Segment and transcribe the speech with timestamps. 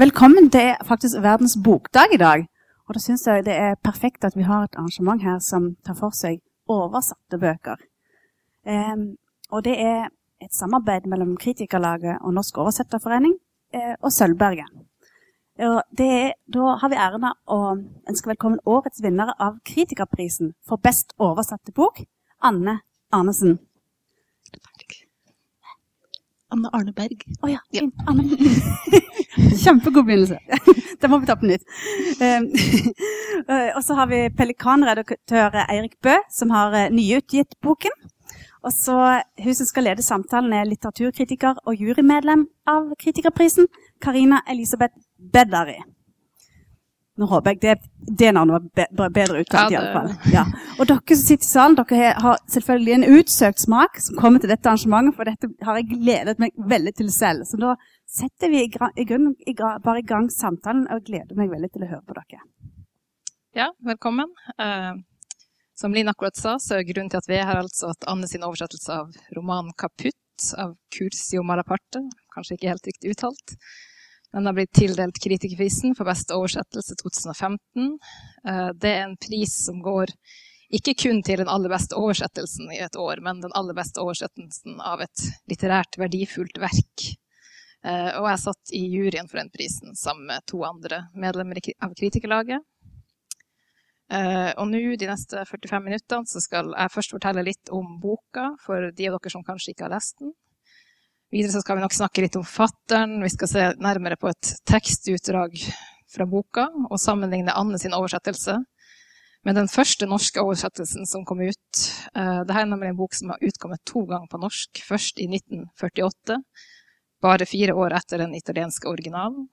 [0.00, 2.46] Velkommen til faktisk verdens bokdag i dag.
[2.88, 5.98] Og da syns jeg det er perfekt at vi har et arrangement her som tar
[5.98, 6.38] for seg
[6.72, 7.76] oversatte bøker.
[8.64, 9.02] Um,
[9.52, 10.08] og det er
[10.40, 13.34] et samarbeid mellom Kritikerlaget og Norsk Oversetterforening
[13.74, 14.72] eh, og Sølvberget.
[15.68, 17.60] Og er, da har vi æren av å
[18.08, 22.00] ønske velkommen årets vinner av Kritikerprisen for best oversatte bok,
[22.40, 22.78] Anne
[23.12, 23.58] Arnesen.
[26.54, 27.24] Anne Arneberg.
[27.40, 27.60] Å oh, ja.
[27.74, 27.84] ja.
[28.10, 28.24] Anne.
[29.62, 30.38] Kjempegod begynnelse.
[31.00, 31.66] det må vi ta på nytt.
[32.20, 32.48] Um,
[33.76, 37.94] og så har vi pelikanredaktør Eirik Bø, som har uh, nyutgitt boken.
[38.60, 38.96] Og så
[39.40, 43.70] Hun som skal lede samtalen, er litteraturkritiker og jurymedlem av Kritikerprisen,
[44.02, 44.94] Karina Elisabeth
[45.32, 45.78] Beddari.
[47.20, 47.72] Nå håper jeg det,
[48.16, 50.14] det navnet var bedre uttalt, ja, iallfall.
[50.32, 50.46] Ja.
[50.80, 54.48] Og dere som sitter i salen, dere har selvfølgelig en utsøkt smak som kommer til
[54.48, 57.44] dette arrangementet, for dette har jeg gledet meg veldig til selv.
[57.44, 57.74] Så da
[58.08, 61.84] setter vi i, i grunnen i, bare i gang samtalen, og gleder meg veldig til
[61.84, 62.40] å høre på dere.
[63.58, 64.32] Ja, velkommen.
[64.56, 64.96] Uh,
[65.76, 68.32] som Linn akkurat sa, så er grunnen til at vi er her altså at Anne
[68.32, 72.00] sin oversettelse av romanen 'Kaputt' av Curzio Malaparte,
[72.32, 73.58] kanskje ikke helt riktig uttalt,
[74.32, 77.98] den har blitt tildelt Kritikerprisen for beste oversettelse 2015.
[78.46, 80.14] Eh, det er en pris som går
[80.70, 84.78] ikke kun til den aller beste oversettelsen i et år, men den aller beste oversettelsen
[84.86, 87.08] av et litterært verdifullt verk.
[87.82, 91.96] Eh, og jeg satt i juryen for den prisen sammen med to andre medlemmer av
[91.98, 92.62] Kritikerlaget.
[94.10, 98.52] Eh, og nå, de neste 45 minuttene, så skal jeg først fortelle litt om boka
[98.62, 100.34] for de av dere som kanskje ikke har lest den.
[101.30, 103.20] Videre så skal vi nok snakke litt om fatteren.
[103.22, 105.54] Vi skal se nærmere på et tekstutdrag
[106.10, 108.56] fra boka og sammenligne Anne sin oversettelse
[109.46, 111.82] med den første norske oversettelsen som kom ut.
[112.14, 114.82] Eh, Dette er nemlig en bok som har utkommet to ganger på norsk.
[114.84, 116.40] Først i 1948,
[117.22, 119.46] bare fire år etter den italienske originalen,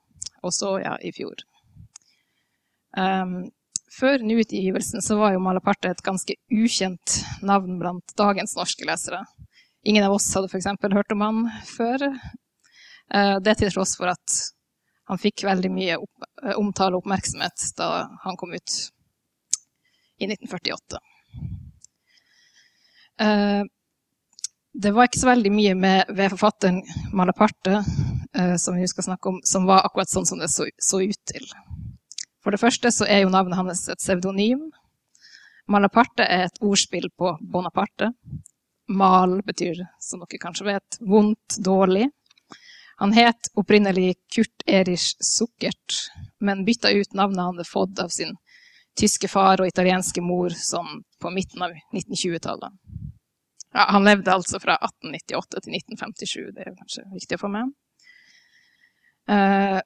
[0.44, 1.46] og så ja, i fjor.
[2.98, 3.52] Um,
[3.94, 9.22] før nyutgivelsen så var jo Malaparte et ganske ukjent navn blant dagens norske lesere.
[9.88, 10.66] Ingen av oss hadde f.eks.
[10.94, 12.02] hørt om han før.
[13.14, 14.34] Eh, det til tross for at
[15.08, 17.88] han fikk veldig mye eh, omtale og oppmerksomhet da
[18.26, 18.74] han kom ut
[20.20, 21.00] i 1948.
[23.24, 23.62] Eh,
[24.76, 26.82] det var ikke så veldig mye med, ved forfatteren
[27.16, 27.80] Malaparte
[28.62, 31.48] som vi skal snakke om, som var akkurat sånn som det så, ut til.
[32.44, 34.68] For det første så er jo navnet hans et pseudonym.
[35.66, 38.12] Malaparte er et ordspill på Bonaparte,
[38.88, 42.10] Mal betyr, som dere kanskje vet, vondt, dårlig.
[42.98, 45.98] Han het opprinnelig Kurt Erich Sukkert,
[46.40, 48.38] men bytta ut navnet han hadde fått av sin
[48.98, 52.74] tyske far og italienske mor sånn på midten av 1920-tallet.
[53.76, 57.76] Ja, han levde altså fra 1898 til 1957, det er kanskje viktig å få med.
[59.30, 59.80] Eh,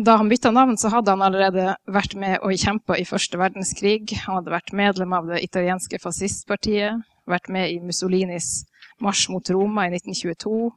[0.00, 4.14] da han bytta navn, så hadde han allerede vært med og kjempa i første verdenskrig.
[4.24, 7.02] Han hadde vært medlem av det italienske fascistpartiet,
[7.32, 8.64] vært med i Mussolinis
[9.00, 10.70] marsj mot Roma i 1922.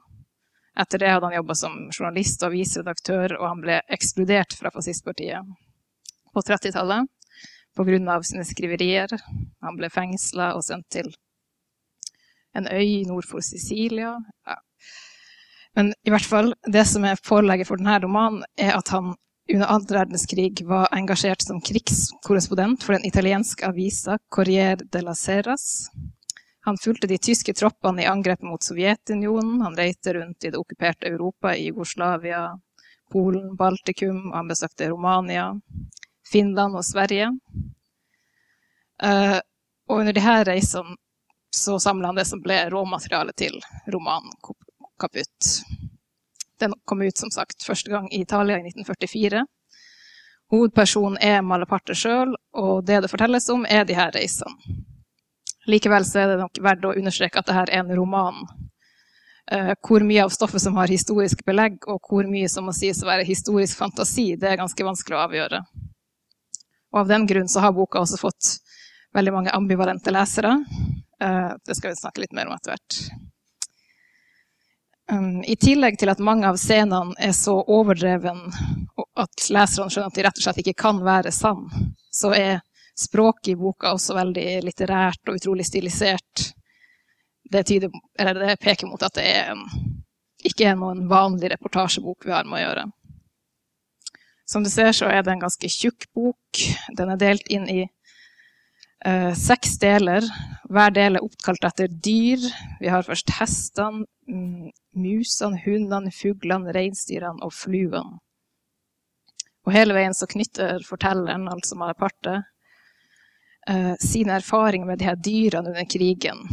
[0.79, 5.51] Etter det hadde han jobba som journalist og avisredaktør, og han ble ekskludert fra fascistpartiet
[6.33, 7.09] på 30-tallet
[7.77, 8.21] pga.
[8.23, 9.13] sine skriverier.
[9.61, 11.13] Han ble fengsla og sendt til
[12.57, 14.15] en øy nord for Sicilia.
[14.47, 14.57] Ja.
[15.75, 19.15] Men i hvert fall, det som er forelegget for denne romanen, er at han
[19.51, 25.89] under andre verdenskrig var engasjert som krigskorrespondent for den italienske avisa Corriere della Serras.
[26.65, 29.61] Han fulgte de tyske troppene i angrep mot Sovjetunionen.
[29.61, 32.45] Han reiste rundt i det okkuperte Europa, i Jugoslavia,
[33.11, 35.49] Polen, Baltikum, han besøkte Romania,
[36.31, 37.27] Finland og Sverige.
[39.03, 39.39] Uh,
[39.89, 40.95] og under disse reisene
[41.53, 43.59] så samla han det som ble råmaterialet til
[43.93, 45.51] romanen 'Kaputt'.
[46.59, 49.43] Den kom ut som sagt første gang i Italia i 1944.
[50.51, 54.79] Hovedpersonen er Malaparte sjøl, og det det fortelles om, er de her reisene.
[55.69, 58.43] Likevel så er det nok verdt å understreke at dette er en roman.
[59.51, 63.01] Uh, hvor mye av stoffet som har historisk belegg, og hvor mye som må sies
[63.03, 65.61] å være historisk fantasi, det er ganske vanskelig å avgjøre.
[66.93, 68.55] Og av den grunn så har boka også fått
[69.13, 70.55] veldig mange ambivalente lesere.
[71.23, 72.99] Uh, det skal vi snakke litt mer om etter hvert.
[75.11, 78.45] Um, I tillegg til at mange av scenene er så overdreven
[79.19, 81.67] at leserne skjønner at de rett og slett ikke kan være sann,
[82.13, 82.61] så er
[82.99, 86.49] språket i boka også veldig litterært og utrolig stilisert.
[87.43, 89.63] Det, tyder, det peker mot at det er en,
[90.45, 92.85] ikke er noen vanlig reportasjebok vi har med å gjøre.
[94.49, 96.63] Som du ser, så er det en ganske tjukk bok.
[96.97, 100.25] Den er delt inn i uh, seks deler.
[100.69, 102.43] Hver del er oppkalt etter dyr.
[102.81, 104.03] Vi har først hestene,
[104.93, 108.19] musene, hundene, fuglene, reinsdyrene og fluene.
[109.63, 112.41] Og hele veien så knytter fortelleren, altså Malaparte,
[113.69, 116.43] eh, sine erfaringer med de her dyrene under krigen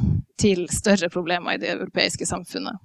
[0.41, 2.79] til større problemer i det europeiske samfunnet.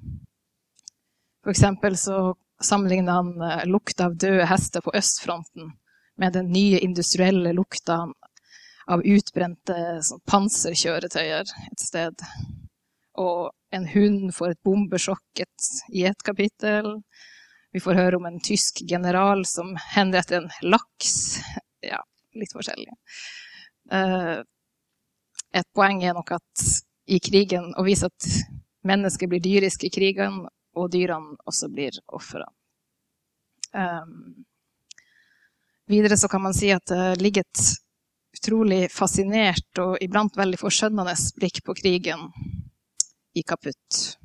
[1.44, 5.74] For eksempel så sammenligner han eh, lukta av døde hester på østfronten
[6.18, 8.06] med den nye industrielle lukta
[8.86, 9.76] av utbrente
[10.06, 12.26] sånn, panserkjøretøyer et sted.
[13.20, 15.44] Og en hund får et bombesjokk
[15.94, 17.00] i et kapittel.
[17.76, 21.16] Vi får høre om en tysk general som henretter en laks.
[21.84, 22.00] Ja,
[22.34, 22.94] litt forskjellig.
[23.92, 24.42] Uh,
[25.56, 26.66] et poeng er nok at
[27.06, 28.28] i krigen å vise at
[28.86, 30.44] mennesker blir dyrisk i krigen,
[30.76, 32.44] og dyrene også blir ofre.
[33.72, 34.46] Um,
[35.88, 37.64] videre så kan man si at det ligger et
[38.36, 42.28] utrolig fascinert og iblant veldig forskjønnende blikk på krigen
[43.36, 44.18] i Kaputt.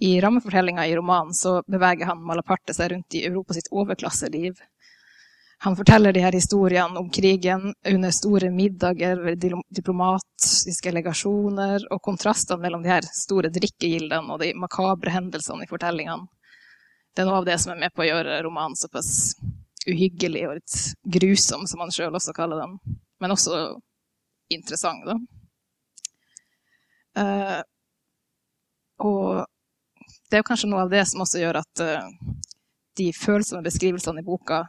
[0.00, 4.60] I rammefortellinga i romanen så beveger han Malaparte seg rundt i Europa sitt overklasseliv.
[5.66, 9.42] Han forteller de her historiene om krigen under store middager ved
[9.74, 16.28] diplomatiske legasjoner, og kontrastene mellom de her store drikkegildene og de makabre hendelsene i fortellingene.
[17.10, 19.34] Det er noe av det som er med på å gjøre romanen såpass
[19.88, 20.78] uhyggelig og litt
[21.18, 22.78] grusom, som han sjøl også kaller den
[23.18, 23.58] men også
[24.52, 25.16] interessant, da.
[27.18, 27.62] Uh,
[29.02, 29.46] og
[30.30, 32.12] det er kanskje noe av det som også gjør at uh,
[32.98, 34.62] de følsomme beskrivelsene i boka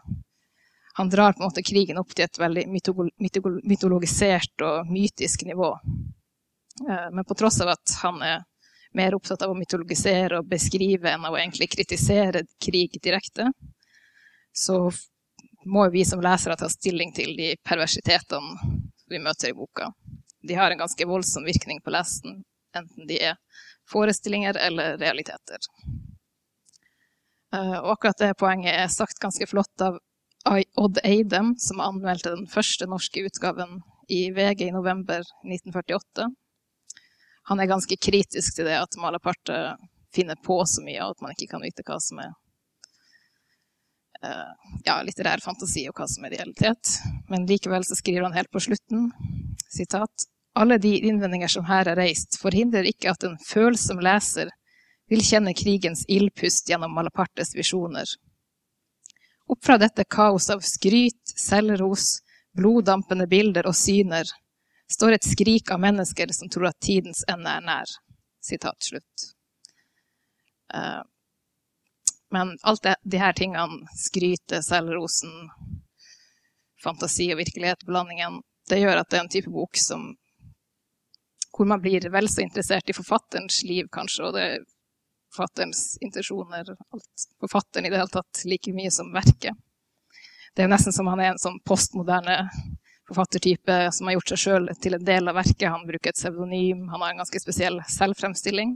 [1.00, 2.66] Han drar på en måte krigen opp til et veldig
[3.64, 5.70] mytologisert og mytisk nivå.
[6.84, 8.42] Uh, men på tross av at han er
[9.00, 13.48] mer opptatt av å mytologisere og beskrive enn av å egentlig kritisere krig direkte,
[14.52, 14.90] så
[15.66, 19.94] må vi som lesere ta stilling til de perversitetene vi møter i boka.
[20.44, 22.42] De har en ganske voldsom virkning på lesen,
[22.76, 23.40] enten de er
[23.92, 25.64] forestillinger eller realiteter.
[27.56, 30.04] Eh, og akkurat det poenget er sagt ganske flott av
[30.48, 36.30] Odd Eidem, som anmeldte den første norske utgaven i VG i november 1948.
[37.50, 39.76] Han er ganske kritisk til det at Malaparte
[40.16, 42.32] finner på så mye, og at man ikke kan vite hva som er
[44.24, 44.54] uh,
[44.88, 46.96] ja, litterær fantasi og hva som er realitet.
[47.30, 49.12] Men likevel så skriver han helt på slutten
[49.70, 54.50] sitat, alle de innvendinger som her er reist, forhindrer ikke at en følsom leser
[55.10, 58.10] vil kjenne krigens ildpust gjennom Malapartes visjoner.
[59.50, 62.20] Opp fra dette kaos av skryt, selvros,
[62.54, 64.30] bloddampende bilder og syner
[64.94, 67.96] står et skrik av mennesker som tror at tidens ende er nær.
[68.46, 69.26] Sitat slutt.
[70.74, 71.02] Uh,
[72.30, 75.34] men alt det, de her tingene, skrytet, selvrosen,
[76.84, 80.12] fantasi og virkelighet, blandingen, det gjør at det er en type bok som
[81.50, 84.46] hvor man blir vel så interessert i forfatterens liv, kanskje, og det
[85.34, 89.58] forfatterens intensjoner, alt forfatteren i det hele tatt, like mye som verket.
[90.56, 92.42] Det er nesten som han er en sånn postmoderne
[93.10, 95.70] forfattertype som har gjort seg sjøl til en del av verket.
[95.72, 98.76] Han bruker et pseudonym, han har en ganske spesiell selvfremstilling.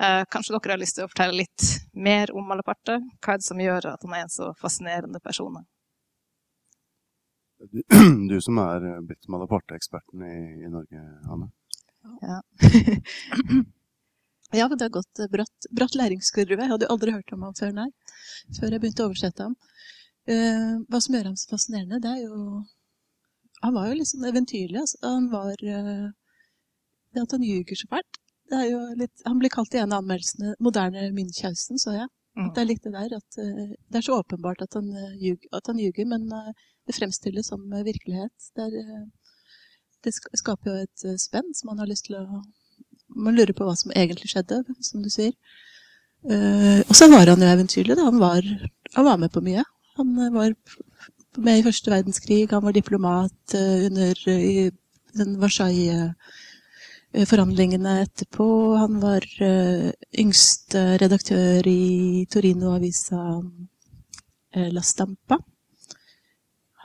[0.00, 2.96] Eh, kanskje dere har lyst til å fortelle litt mer om Malaparte?
[3.20, 5.60] Hva er det som gjør at han er en så fascinerende person?
[7.60, 7.82] Du,
[8.30, 11.50] du som er blitt Malaparte-eksperten i, i, Norge, Anne?
[12.24, 12.40] Ja.
[14.52, 16.58] ja, det har gått bratt, bratt læringskurve.
[16.58, 17.88] Jeg hadde jo aldri hørt om ham før, nei.
[18.58, 19.56] Før jeg begynte å oversette ham.
[20.28, 22.62] Uh, hva som gjør ham så fascinerende, det er jo
[23.60, 24.80] Han var jo liksom eventyrlig.
[24.80, 24.98] Altså.
[25.04, 26.08] Han var uh,
[27.14, 28.20] Det at han ljuger så fælt,
[28.98, 32.08] litt, han blir kalt i en av anmeldelsene 'moderne Münchhausen', så jeg.
[32.38, 32.52] Mm.
[32.54, 35.66] Det er litt det der at uh, det er så åpenbart at han, ljug, at
[35.66, 36.28] han ljuger, men
[36.86, 38.50] det fremstilles som virkelighet.
[38.56, 39.06] Det, er,
[40.04, 42.42] det, skaper jo et spenn som han har lyst til å
[43.16, 45.34] Man lurer på hva som egentlig skjedde, som du sier.
[46.24, 47.96] og så var han jo eventyrlig.
[47.96, 48.04] Da.
[48.06, 48.46] Han, var,
[48.94, 49.64] han var med på mye.
[49.96, 50.54] Han var
[51.40, 54.70] med i første verdenskrig, han var diplomat under i
[55.16, 56.14] den Versailles
[57.12, 58.46] Eh, forhandlingene etterpå.
[58.78, 65.40] Han var uh, yngste redaktør i Torino-avisa uh, La Stampa.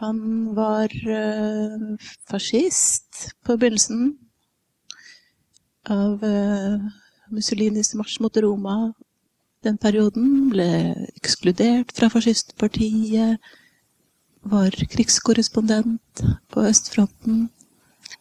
[0.01, 0.19] Han
[0.57, 4.15] var uh, fascist på begynnelsen
[5.91, 6.23] av
[7.33, 8.75] Mussolinis marsj mot Roma
[9.65, 10.49] den perioden.
[10.53, 10.69] Ble
[11.17, 13.53] ekskludert fra fascistpartiet.
[14.45, 17.47] Var krigskorrespondent på østfronten.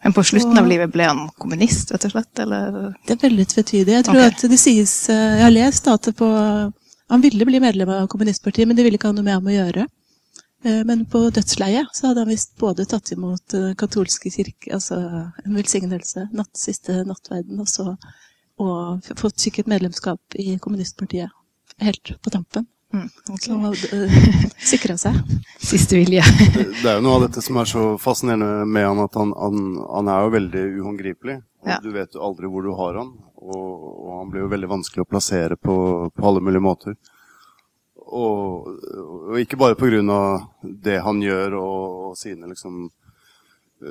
[0.05, 2.41] Men på slutten av livet ble han kommunist, rett og slett?
[2.41, 2.95] Eller?
[3.05, 3.93] Det er veldig tvetydig.
[3.99, 4.33] Jeg tror okay.
[4.33, 6.29] at det sies eh, Jeg har lest at på,
[7.13, 9.55] han ville bli medlem av kommunistpartiet, men det ville ikke ha noe med ham å
[9.55, 9.87] gjøre.
[10.65, 14.99] Eh, men på dødsleiet så hadde han visst både tatt imot eh, katolske kirke, altså
[15.45, 17.93] en velsignelse, natt, siste nattverden, og så
[18.63, 21.33] og fått sikkert medlemskap i kommunistpartiet
[21.83, 22.69] helt på tampen.
[22.95, 23.39] Mm, okay.
[23.43, 24.21] Så han hadde
[24.71, 25.17] sikra seg.
[25.59, 26.23] Siste vilje.
[26.55, 29.33] Det det er jo noe av dette som er så fascinerende med han, at han,
[29.35, 31.41] han, han er jo veldig uhåndgripelig.
[31.65, 31.81] Og Ja.
[31.83, 33.11] Du vet jo aldri hvor du har han.
[33.43, 35.75] Og, og han blir jo veldig vanskelig å plassere på,
[36.15, 36.95] på alle mulige måter.
[38.05, 38.69] Og,
[39.01, 39.79] og ikke bare
[40.13, 42.91] av det han gjør og, og sine liksom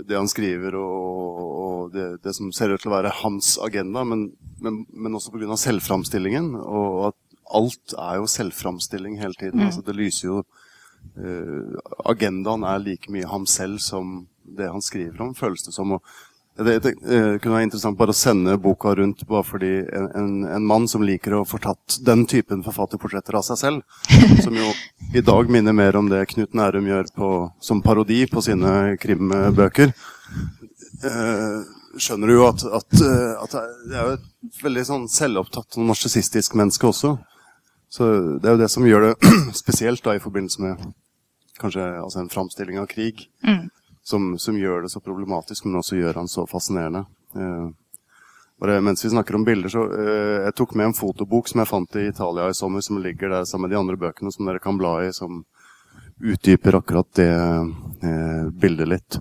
[0.07, 4.03] det han skriver og, og det, det som ser ut til å være hans agenda,
[4.07, 4.31] men,
[4.63, 5.57] men, men også pga.
[5.59, 6.53] selvframstillingen.
[6.57, 7.19] Og at
[7.53, 9.65] alt er jo selvframstilling hele tiden.
[9.67, 11.75] Altså, det lyser jo uh,
[12.09, 15.97] Agendaen er like mye ham selv som det han skriver om, føles det som.
[15.97, 16.01] Og
[16.57, 20.31] det, det eh, kunne være interessant bare å sende boka rundt bare fordi en, en,
[20.53, 24.03] en mann som liker å få tatt den typen forfatterportretter av seg selv,
[24.45, 24.69] som jo
[25.17, 27.31] i dag minner mer om det Knut Nærum gjør på,
[27.63, 29.95] som parodi på sine krimbøker,
[31.01, 31.59] eh,
[31.97, 35.89] skjønner du jo at, at, eh, at det er jo et veldig sånn selvopptatt og
[35.89, 37.15] narsissistisk menneske også.
[37.93, 38.09] Så
[38.41, 39.15] det er jo det som gjør det
[39.63, 40.91] spesielt da i forbindelse med
[41.61, 43.27] kanskje altså en framstilling av krig,
[44.03, 47.05] som, som gjør det så problematisk, men også gjør han så fascinerende.
[47.35, 47.67] Eh,
[48.61, 51.71] bare mens vi snakker om bilder, så eh, jeg tok med en fotobok som jeg
[51.71, 54.63] fant i Italia i sommer, som ligger der sammen med de andre bøkene som dere
[54.63, 55.43] kan bla i, som
[56.23, 59.19] utdyper akkurat det eh, bildet litt.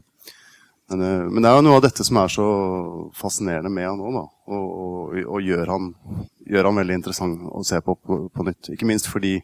[0.92, 2.46] Men, men det er jo noe av dette som er så
[3.16, 4.24] fascinerende med han òg, da.
[4.52, 5.92] Og, og, og gjør, han,
[6.44, 8.74] gjør han veldig interessant å se på, på på nytt.
[8.74, 9.38] Ikke minst fordi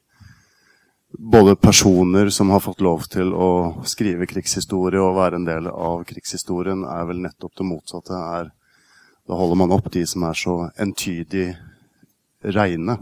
[1.13, 3.51] både personer som har fått lov til å
[3.89, 8.19] skrive krigshistorie og være en del av krigshistorien, er vel nettopp det motsatte.
[8.39, 8.51] Er,
[9.29, 11.51] da holder man opp de som er så entydig
[12.55, 12.99] reine.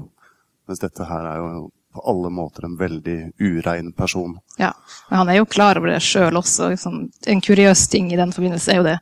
[0.66, 4.36] Mens dette her er jo på alle måter en veldig urein person.
[4.60, 4.72] Ja,
[5.08, 6.70] men han er jo klar over det sjøl også.
[6.74, 7.06] Liksom.
[7.26, 8.98] En kuriøs ting i den forbindelse er jo det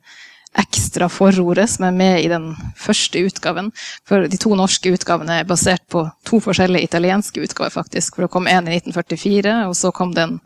[0.58, 3.73] ekstra forordet som er med i den første utgaven.
[4.06, 8.14] For de to norske utgavene er basert på to forskjellige italienske utgaver, faktisk.
[8.14, 10.40] For det kom en i 1944, og så kom det en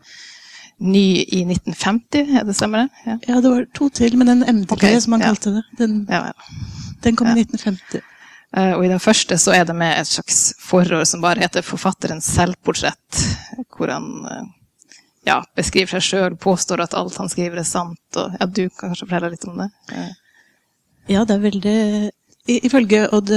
[0.79, 3.03] ny i 1950, er det stemmer det?
[3.05, 3.17] Ja.
[3.33, 5.33] Ja, det var to til, men den MDG, okay, som han ja.
[5.33, 6.61] kalte det, den, Ja, ja.
[7.03, 8.05] den kom i 1950.
[8.57, 11.63] Eh, Og i den første så er det med et slags forord som bare heter
[11.63, 13.25] 'Forfatterens selvportrett',
[13.77, 14.47] hvor han eh,
[15.27, 18.01] ja, beskriver seg sjøl, påstår at alt han skriver er sant.
[18.17, 19.71] Og, ja, du kan kanskje fortelle litt om det?
[19.93, 20.11] Eh,
[21.09, 22.11] Ja, det er veldig
[22.49, 23.31] Ifølge Odd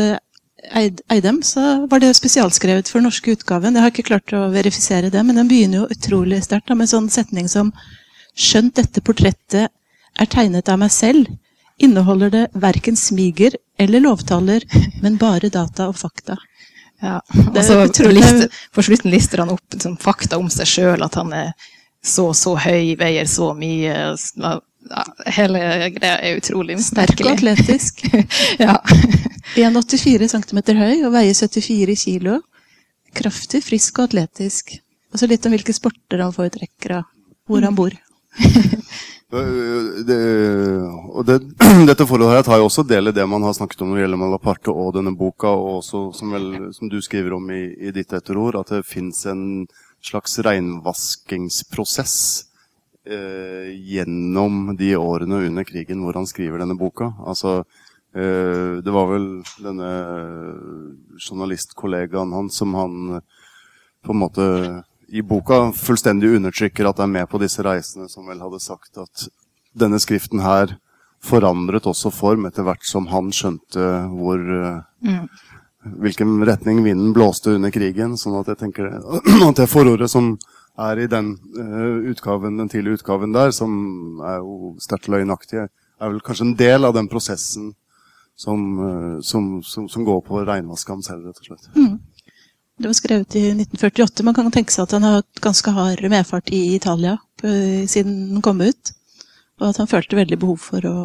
[0.76, 3.76] Eid, Eidem så var det spesialskrevet for den norske utgaven.
[3.76, 6.92] Jeg har ikke klart å verifisere det, men den begynner jo utrolig sterkt med en
[6.94, 7.74] sånn setning som
[8.32, 11.28] Skjønt dette portrettet er tegnet av meg selv,
[11.84, 14.64] inneholder det verken smiger eller lovtaler,
[15.04, 16.38] men bare data og fakta.
[17.02, 20.68] Ja, Det og så utrolig- lister, på slutten lister han opp liksom, fakta om seg
[20.70, 21.54] sjøl, at han er
[22.04, 23.96] så så høy, veier så mye.
[24.92, 25.60] Ja, hele
[25.94, 28.02] greia er utrolig Sterk og atletisk.
[28.60, 28.78] Ja.
[29.56, 32.40] 1,84 cm høy og veier 74 kilo.
[33.18, 34.78] Kraftig, frisk og atletisk.
[35.12, 37.06] Og så litt om hvilke sporter han foretrekker, og
[37.50, 37.92] hvor han bor.
[39.32, 40.18] Det,
[41.08, 41.38] og det,
[41.90, 44.04] dette forholdet her tar jo også del i det man har snakket om når det
[44.04, 47.94] gjelder Malaparte og denne boka, og også som, vel, som du skriver om i, i
[47.96, 49.46] ditt etterord, at det fins en
[50.04, 52.18] slags reinvaskingsprosess
[53.06, 57.14] eh, gjennom de årene under krigen hvor han skriver denne boka.
[57.24, 57.62] Altså,
[58.16, 59.30] eh, det var vel
[59.62, 59.92] denne
[61.22, 63.28] journalistkollegaen hans som han eh,
[64.02, 64.46] på en måte
[65.12, 69.28] i boka fullstendig undertrykker at er med på disse reisene, som vel hadde sagt at
[69.78, 70.78] denne skriften her
[71.22, 75.26] forandret også form etter hvert som han skjønte hvor mm.
[76.02, 78.16] hvilken retning vinden blåste under krigen.
[78.18, 78.90] Sånn at jeg tenker
[79.50, 80.34] at det forordet som
[80.80, 86.10] er i den eh, utgaven, den tidlige utgaven der, som er jo sterkt løgnaktig, er
[86.10, 87.74] vel kanskje en del av den prosessen
[88.40, 91.70] som, eh, som, som, som går på å reinvaske ham selv, rett og slett.
[92.82, 94.26] Det var skrevet i 1948.
[94.26, 97.52] Man kan tenke seg at han har hatt ganske hard medfart i Italia på,
[97.92, 98.94] siden den kom ut.
[99.62, 101.02] Og at han følte veldig behov for å,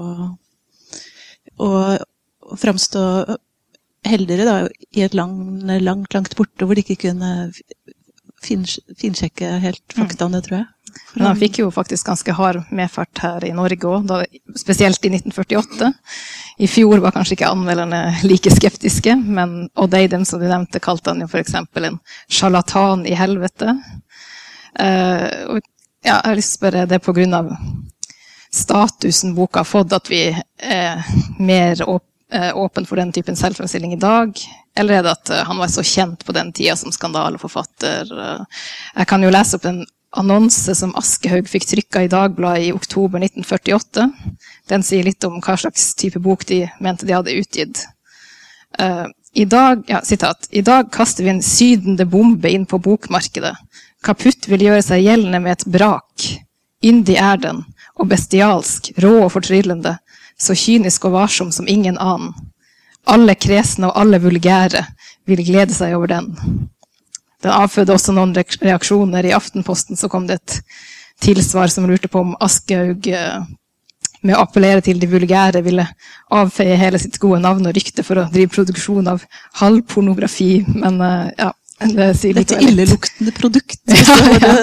[1.60, 1.68] å,
[2.48, 3.02] å framstå
[4.06, 4.56] heldigere da,
[4.96, 7.50] i et lang, langt, langt borte, hvor de ikke kunne
[8.42, 8.64] fin,
[8.96, 10.70] finsjekke helt faktaene, tror jeg.
[11.14, 14.10] Men han fikk jo faktisk ganske hard medfart her i Norge òg,
[14.58, 15.92] spesielt i 1948.
[16.58, 21.12] I fjor var kanskje ikke anmelderne like skeptiske, men Odd Eidem, som du nevnte, kalte
[21.12, 21.54] han jo f.eks.
[21.56, 21.98] en
[22.28, 23.78] sjarlatan i helvete.
[24.76, 25.62] Uh, og
[26.06, 27.54] ja, jeg har lyst til å spørre, det er av
[28.56, 31.02] statusen boka har fått, at vi er
[31.38, 34.38] mer åp eh, åpen for den typen selvfremstilling i dag?
[34.78, 38.12] Eller er det at eh, han var så kjent på den tida som skandaleforfatter?
[38.96, 39.84] Jeg kan jo lese opp en
[40.18, 44.08] annonse som Aschehoug fikk trykka i Dagbladet i oktober 1948.
[44.70, 47.84] Den sier litt om hva slags type bok de mente de hadde utgitt.
[48.80, 49.06] Uh,
[49.36, 53.54] I dag, ja, sitat, I dag kaster vi en sydende bombe inn på bokmarkedet.
[54.04, 56.26] Kaputt vil gjøre seg gjeldende med et brak.
[56.84, 57.62] Yndig er den,
[57.96, 59.96] og bestialsk, rå og fortryllende,
[60.38, 62.34] så kynisk og varsom som ingen annen.
[63.06, 64.82] Alle kresne og alle vulgære
[65.26, 66.32] vil glede seg over den.
[67.46, 69.26] Den avfødde også noen reaksjoner.
[69.26, 70.58] I Aftenposten så kom det et
[71.22, 73.44] tilsvar som lurte på om Aschehoug eh,
[74.26, 75.84] med å appellere til de vulgære ville
[76.34, 79.22] avfeie hele sitt gode navn og rykte for å drive produksjon av
[79.60, 80.64] halvpornografi.
[80.74, 81.52] Men uh, ja,
[81.86, 83.82] det sier Dette illeluktende produkt.
[83.94, 84.54] ja, ja.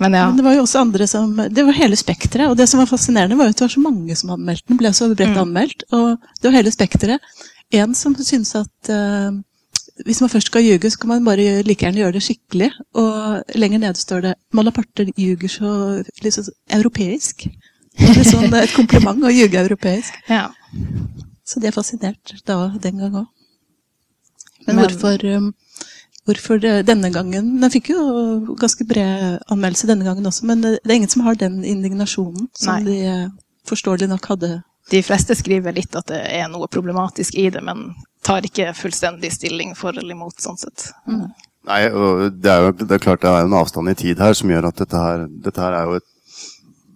[0.00, 0.26] Men, ja.
[0.28, 2.48] Men det var jo også andre som Det var hele spekteret.
[2.50, 4.78] Og det som var fascinerende, var jo at det var så mange som anmeldte den.
[4.80, 5.40] ble så bredt mm.
[5.44, 5.86] anmeldt.
[5.94, 7.34] Og det var hele spekteret.
[7.72, 9.32] En som syntes at uh,
[10.06, 12.70] hvis man først skal ljuge, så kan man bare like gjerne gjøre det skikkelig.
[12.94, 15.70] Og lenger nede står det 'Malaparte ljuger så
[16.22, 17.48] liksom, europeisk'.
[17.98, 20.14] Det er sånn, et kompliment å ljuge europeisk.
[20.28, 20.48] Ja.
[21.44, 23.26] Så de er fascinert da, den gang òg.
[24.66, 25.54] Men, Men hvorfor, um,
[26.24, 30.94] hvorfor denne gangen Den fikk jo ganske bred anmeldelse denne gangen også, men det er
[30.94, 32.84] ingen som har den indignasjonen som Nei.
[32.86, 33.28] de eh,
[33.66, 34.62] forståelig nok hadde.
[34.90, 37.90] De fleste skriver litt at det er noe problematisk i det, men
[38.22, 40.90] tar ikke fullstendig stilling for eller imot, sånn sett.
[41.10, 41.26] Mm.
[41.68, 41.82] Nei,
[42.42, 44.66] det er jo det er klart det er en avstand i tid her som gjør
[44.72, 46.08] at dette her, dette her er jo et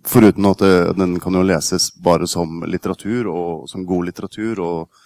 [0.06, 5.00] Foruten at det, den kan jo leses bare som litteratur, og som god litteratur, og,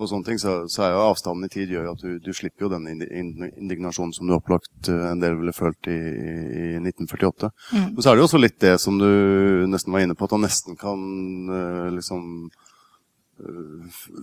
[0.00, 2.64] og sånne ting, så, så, er jo avstanden i tid gjør at du, du slipper
[2.64, 7.52] jo den indignasjonen som du opplagt eh, en del ville følt i, i 1948.
[7.74, 7.84] Mm.
[7.90, 9.10] Men så er det jo også litt det som du
[9.68, 11.04] nesten var inne på, at han nesten kan
[11.52, 12.48] uh, liksom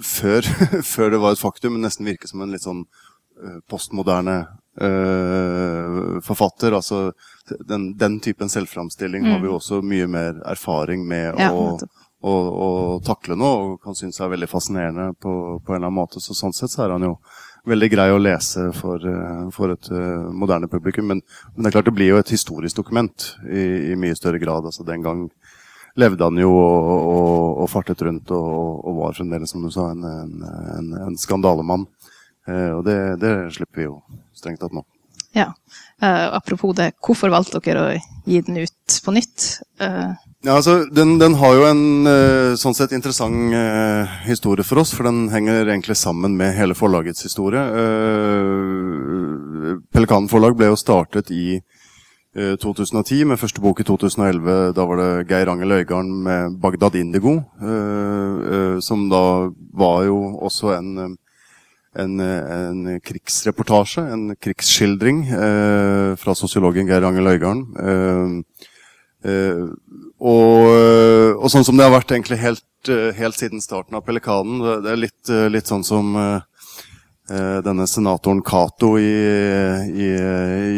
[0.02, 0.48] før,
[0.94, 4.44] før, det var et faktum, men nesten virke som en litt sånn uh, postmoderne
[6.26, 6.74] forfatter.
[6.74, 7.12] altså
[7.70, 9.32] den, den typen selvframstilling mm.
[9.32, 11.78] har vi jo også mye mer erfaring med ja, å,
[12.24, 12.70] å, å,
[13.04, 16.24] takle nå, og kan synes er veldig fascinerende på, på, en eller annen måte.
[16.24, 17.18] Så sånn sett så er han jo
[17.70, 21.10] veldig grei å lese for, eh, for et uh, moderne publikum.
[21.12, 21.24] Men,
[21.54, 24.68] men, det er klart det blir jo et historisk dokument i, i mye større grad.
[24.72, 25.28] altså Den gang
[26.00, 29.92] levde han jo og, og, og fartet rundt og, og, var fremdeles, som du sa,
[29.94, 30.34] en, en,
[30.78, 31.86] en, en skandalemann.
[32.50, 34.00] Eh, og det, det slipper vi jo
[34.36, 34.84] strengt tatt nå.
[35.34, 35.52] Ja.
[36.04, 37.94] Eh, apropos det, hvorfor valgte dere å
[38.30, 39.48] gi den ut på nytt?
[39.82, 40.12] Eh.
[40.44, 43.56] Ja, altså, den, den, har jo en uh, sånn sett interessant
[44.28, 47.64] historie for oss, for den henger egentlig sammen med hele forlagets historie.
[49.96, 51.62] Pelikanen forlag ble jo startet i
[52.34, 54.74] 2010 med første bok i 2011.
[54.74, 57.44] Da var det Geir Angel Øygarden med 'Bagdad Indigo',
[58.82, 61.18] som da var jo også en
[62.00, 67.64] en, en, krigsreportasje, en krigsskildring eh, fra sosiologen Geir Angel Øygarden.
[67.78, 69.66] Eh, eh,
[70.24, 70.70] og,
[71.38, 74.64] og, sånn som det har vært egentlig helt, eh, helt siden starten av Pelikanen.
[74.86, 76.42] Det, er litt, eh, litt, sånn som eh,
[77.24, 79.14] denne senatoren Cato i,
[79.96, 80.08] i,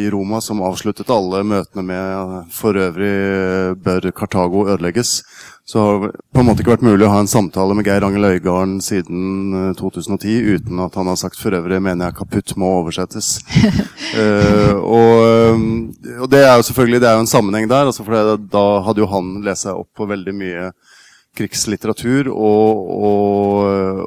[0.04, 5.24] i, Roma, som avsluttet alle møtene med 'for øvrig bør Kartago ødelegges'.
[5.68, 8.04] Så har det på en måte ikke vært mulig å ha en samtale med Geir
[8.06, 12.54] Angel Øygarden siden 2010 eh, uten at han har sagt for øvrig mener jeg kaputt
[12.62, 13.40] må oversettes.
[14.14, 15.64] uh, og, eh,
[16.20, 17.90] og, det er jo selvfølgelig det er jo en sammenheng der.
[17.90, 20.70] Altså for da hadde jo han lest seg opp på veldig mye
[21.36, 22.86] krigslitteratur og,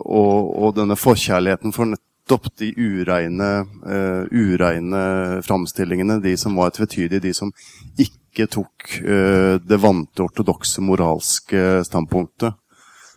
[0.07, 1.91] og, og denne forkjærligheten for
[2.29, 6.21] nettopp de ureine, uh, ureine framstillingene.
[6.21, 7.53] De som var tvetydige, de som
[7.99, 12.55] ikke tok uh, det vante ortodokse moralske standpunktet,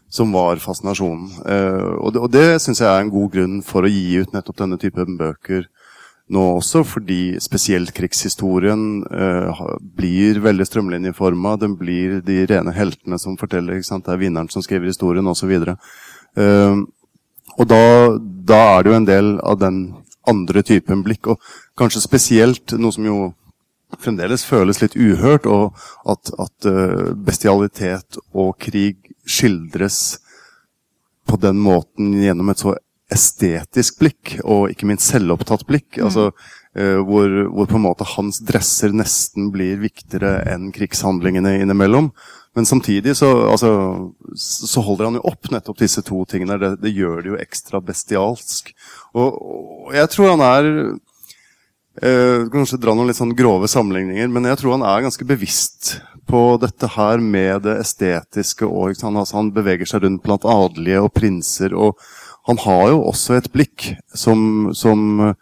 [0.09, 1.27] som var fascinasjonen.
[1.43, 4.33] Uh, og det, og det syns jeg er en god grunn for å gi ut
[4.33, 5.67] nettopp denne typen bøker
[6.31, 9.61] nå også, fordi spesielt krigshistorien uh,
[9.97, 11.57] blir veldig strømlinjeforma.
[11.59, 13.83] Den blir de rene heltene som forteller.
[13.83, 15.51] Det er vinneren som skriver historien, osv.
[16.39, 16.79] Uh,
[17.57, 17.83] og da,
[18.19, 19.81] da er det jo en del av den
[20.29, 23.19] andre typen blikk, og kanskje spesielt noe som jo
[23.99, 25.75] fremdeles føles litt uhørt, og
[26.09, 30.21] at, at eh, bestialitet og krig skildres
[31.27, 32.75] på den måten gjennom et så
[33.11, 35.97] estetisk blikk, og ikke minst selvopptatt blikk.
[35.97, 36.05] Mm.
[36.07, 42.11] altså uh, hvor, hvor, på en måte hans dresser nesten blir viktigere enn krigshandlingene innimellom.
[42.55, 43.69] Men samtidig så, altså,
[44.35, 46.57] så, holder han jo opp nettopp disse to tingene.
[46.59, 48.73] Det, det gjør det jo ekstra bestialsk.
[49.15, 50.69] Og, og jeg tror han er
[51.99, 55.97] Eh, kanskje dra noen litt sånn grove sammenligninger, men jeg tror han er ganske bevisst
[56.29, 58.65] på dette her med det estetiske.
[58.65, 61.75] Og, han, altså, han, beveger seg rundt blant adelige og prinser.
[61.75, 61.99] Og
[62.47, 65.33] han har jo også et blikk som, som,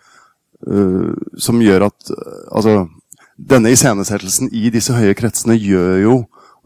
[0.65, 2.11] uh, som gjør at
[2.49, 2.89] Altså,
[3.37, 6.15] denne iscenesettelsen i disse høye kretsene gjør jo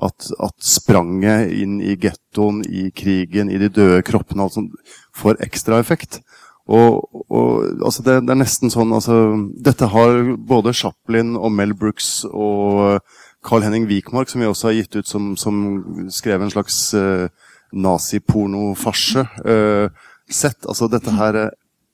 [0.02, 4.74] at, at spranget inn i gettoen, i krigen, i de døde kroppene alt sånt,
[5.16, 6.22] får ekstra effekt.
[6.64, 9.18] Og, og altså det, det, er nesten sånn altså,
[9.60, 13.02] Dette har både Chaplin og Mel Brooks og
[13.44, 15.58] Carl Henning Wikmark, som vi også har gitt ut som, som
[16.08, 17.28] skrev en slags uh,
[17.76, 20.64] nazipornofarse, uh, sett.
[20.64, 21.42] Altså dette her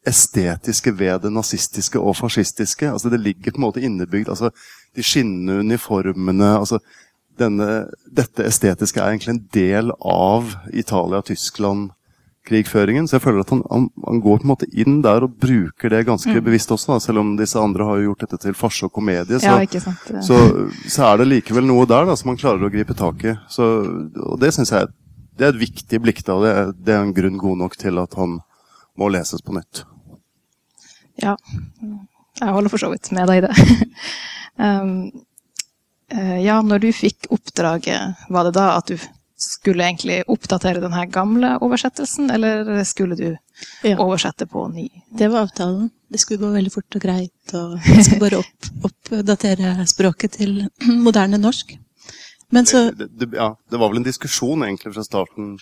[0.08, 2.92] estetiske ved det nazistiske og fascistiske.
[2.92, 4.30] altså Det ligger på en måte innebygd.
[4.30, 4.52] altså
[4.96, 6.80] De skinnende uniformene altså
[7.40, 7.70] denne,
[8.06, 11.90] Dette estetiske er egentlig en del av Italia-Tyskland
[12.50, 13.08] krigføringen.
[13.08, 15.94] Så jeg føler at han, han, han, går på en måte inn der og bruker
[15.94, 16.42] det ganske mm.
[16.46, 16.96] bevisst også.
[16.96, 17.04] Da.
[17.04, 20.40] Selv om disse andre har gjort dette til farse og komedie, så, ja, så,
[20.86, 23.36] så, er det likevel noe der da, som han klarer å gripe tak i.
[23.52, 23.70] Så,
[24.26, 24.92] og det syns jeg
[25.40, 26.26] det er et viktig blikk.
[26.28, 28.42] da, det det er en grunn god nok til at han
[29.00, 29.86] må leses på nytt.
[31.20, 31.38] Ja,
[32.40, 33.54] jeg holder for så vidt med deg i det.
[34.66, 35.12] um,
[36.42, 38.98] ja, når du fikk oppdraget, var det da at du
[39.40, 43.28] skulle egentlig oppdatere den gamle oversettelsen, eller skulle du
[43.84, 43.96] ja.
[43.98, 44.90] oversette på ny?
[45.10, 45.90] Det var avtalen.
[46.10, 50.58] Det skulle gå veldig fort og greit, og jeg skulle bare opp, oppdatere språket til
[51.08, 51.78] moderne norsk.
[52.50, 55.54] Men så det, det, ja, det var vel en diskusjon egentlig fra starten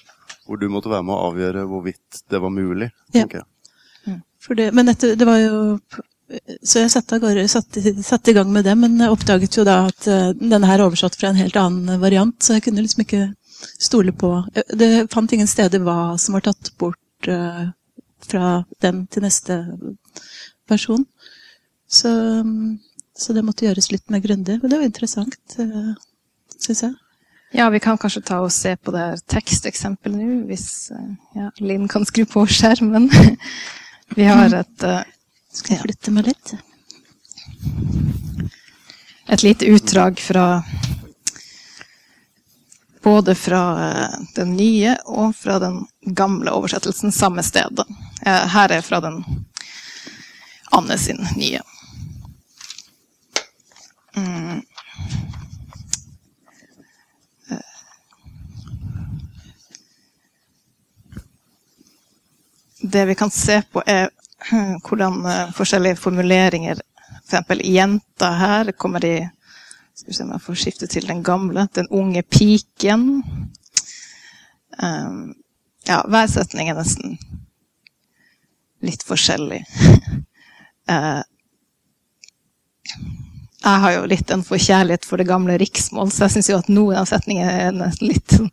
[0.47, 3.47] hvor du måtte være med å avgjøre hvorvidt det var mulig, tenker jeg.
[4.07, 4.21] Mm.
[4.55, 5.57] Det, men dette, det var jo
[6.27, 10.33] så jeg satte, satte, satte, i gang med det, men oppdaget jo da at uh,
[10.35, 13.29] denne her er oversatt fra en helt annen variant, så jeg kunne liksom ikke
[13.81, 14.29] stole på
[14.77, 17.69] Det fant ingen steder hva som var tatt bort uh,
[18.27, 19.61] fra den til neste
[20.67, 21.05] person.
[21.87, 22.11] Så,
[23.15, 24.59] så, det måtte gjøres litt mer grundig.
[24.61, 25.93] Men det var interessant, eh,
[26.59, 26.95] syns jeg.
[27.55, 30.89] Ja, vi kan kanskje ta og se på det her teksteksempelet nå, hvis
[31.37, 33.07] ja, Linn kan skru på skjermen.
[34.17, 34.87] vi har et
[35.57, 36.53] Skal jeg flytte meg litt?
[39.27, 40.63] Et lite utdrag fra
[43.01, 47.81] både fra eh, den nye og fra den gamle oversettelsen samme sted.
[48.21, 49.23] Eh, her er fra den
[50.77, 51.61] Anne sin nye.
[54.15, 54.61] Mm.
[57.49, 57.59] Eh.
[62.81, 64.09] Det vi kan se på, er
[64.85, 65.23] hvordan
[65.55, 66.79] forskjellige formuleringer
[67.27, 67.63] F.eks.
[67.63, 69.17] jenta her kommer i
[69.97, 71.67] skal vi se om jeg får skifte til den gamle.
[71.73, 73.23] Den unge piken.
[74.83, 75.33] Um,
[75.87, 77.17] ja, hver setning er nesten
[78.85, 79.63] litt forskjellig.
[80.91, 81.23] uh,
[83.67, 86.69] jeg har jo litt en forkjærlighet for det gamle riksmål, så jeg syns jo at
[86.69, 88.51] noen av setningene er nesten litt sånn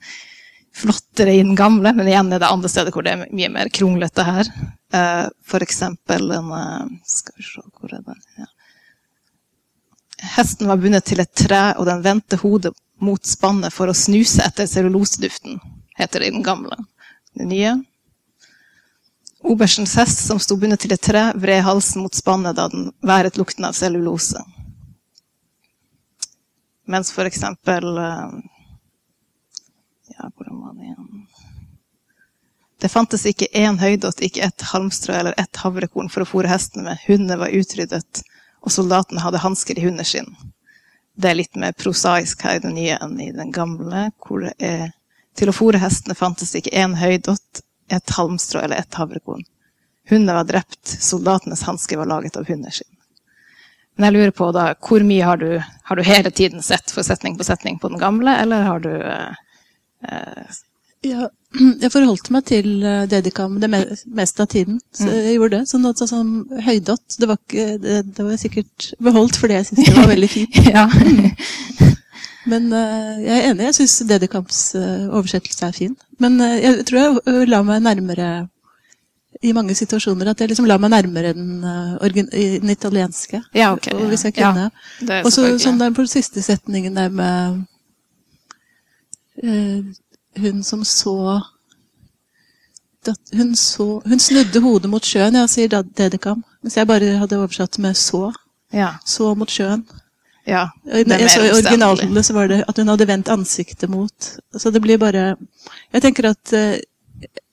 [0.74, 3.70] flottere i den gamle, men igjen er det andre steder hvor det er mye mer
[3.72, 4.50] kronglete her.
[4.94, 8.50] Uh, eksempel en uh, Skal vi se, hvor er den Ja.
[10.37, 14.40] Hesten var bundet til et tre, og den vendte hodet mot spannet for å snuse
[14.44, 15.58] etter celluloseduften,
[15.98, 16.78] heter det i den gamle.
[17.34, 17.74] Det nye.
[19.44, 23.37] Oberstens hest, som sto bundet til et tre, vred halsen mot spannet da den været
[23.37, 24.40] lukten av cellulose.
[26.88, 28.32] Mens for eksempel eh,
[30.24, 30.74] Ja, hvordan var
[32.84, 36.82] det fantes ikke én høydott, ikke ett halmstrå eller ett havrekorn for å fôre hestene
[36.84, 36.98] med.
[37.06, 38.20] Hundene var utryddet
[38.60, 40.34] og soldatene hadde hansker i hundeskinn.
[41.16, 44.52] Det er litt mer prosaisk her i den nye enn i den gamle, hvor det
[44.58, 44.92] er
[45.34, 49.40] Til å fôre hestene fantes ikke én høydott, et halmstrå eller et havrekorn.
[50.06, 52.92] Hundene var drept, soldatenes hansker var laget av hundeskinn.
[53.96, 57.02] Men jeg lurer på da, hvor mye har du, har du hele tiden sett for
[57.02, 59.34] setning på setning på den gamle, eller har du eh
[61.04, 61.26] ja,
[61.82, 62.70] jeg forholdt meg til
[63.10, 64.80] Dedicam det meste av tiden.
[64.94, 65.16] Så mm.
[65.16, 65.64] jeg gjorde det.
[65.70, 66.32] Sånn at sånn,
[66.68, 70.32] høydott det var, ikke, det, det var sikkert beholdt fordi jeg syntes det var veldig
[70.32, 70.62] fint.
[70.76, 70.88] ja.
[72.50, 73.68] Men uh, jeg er enig.
[73.70, 75.94] Jeg syns Dedicams oversettelse er fin.
[76.20, 78.32] Men jeg tror jeg la meg nærmere
[79.44, 83.42] i mange situasjoner at jeg liksom la meg nærmere den, den italienske.
[83.56, 84.70] Ja, okay, Og hvis jeg kunne.
[85.04, 87.64] Ja, og så sånn der på siste setningen der med
[89.44, 91.42] hun som så
[93.33, 96.40] hun, så, hun snudde hodet mot sjøen, ja, sier Dedekam.
[96.64, 98.33] Mens jeg bare hadde oversatt med 'så'.
[98.72, 98.94] Ja.
[99.04, 99.85] Så mot sjøen.
[100.46, 104.37] Ja, det er så I originalen så var det at hun hadde vendt ansiktet mot.
[104.57, 105.37] Så det blir bare
[105.92, 106.76] Jeg tenker at uh,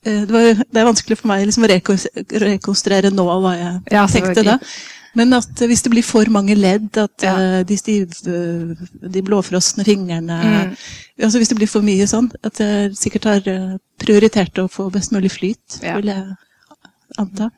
[0.03, 4.43] det, var, det, er vanskelig for meg liksom, å rekonstruere nå hva jeg ja, tenkte
[4.43, 4.57] da.
[5.17, 7.33] Men at hvis det blir for mange ledd, at ja.
[7.35, 10.75] uh, de stiv, de blåfrosne fingrene mm.
[11.21, 14.87] altså Hvis det blir for mye sånn, at jeg sikkert har eh, prioritert å få
[14.93, 15.97] best mulig flyt, ja.
[15.99, 16.23] vil jeg
[17.21, 17.51] anta.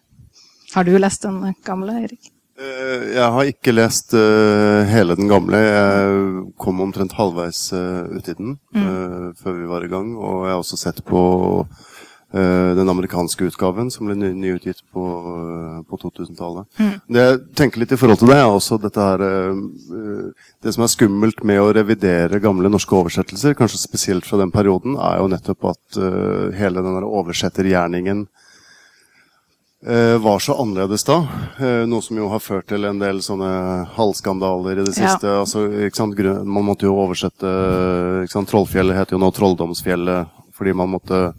[0.73, 2.31] Har du lest den gamle, Erik?
[2.59, 5.61] Uh, jeg har ikke lest uh, hele den gamle.
[5.61, 9.33] Jeg kom omtrent halvveis ut i den mm.
[9.39, 10.13] før vi var i gang.
[10.17, 11.23] Og jeg har også sett på
[11.61, 11.92] eh,
[12.33, 16.65] den amerikanske utgaven, som ble ny, nyutgitt på, eh, på 2000-tallet.
[17.05, 19.59] Det jeg tenker litt i forhold til det, er også dette her eh,
[20.63, 24.95] Det som er skummelt med å revidere gamle norske oversettelser, kanskje spesielt fra den perioden,
[24.97, 28.25] er jo nettopp at eh, hele den der oversettergjerningen
[29.85, 31.19] eh, var så annerledes da.
[31.59, 33.51] eh, noe som jo har ført til en del sånne
[33.97, 35.07] halvskandaler i det Ja.
[35.13, 35.27] siste.
[35.43, 36.17] Altså, ikke sant?
[36.45, 37.45] Man måtte jo oversette?
[38.31, 41.33] Trollfjellet heter jo nå Trolldomsfjellet fordi man måtte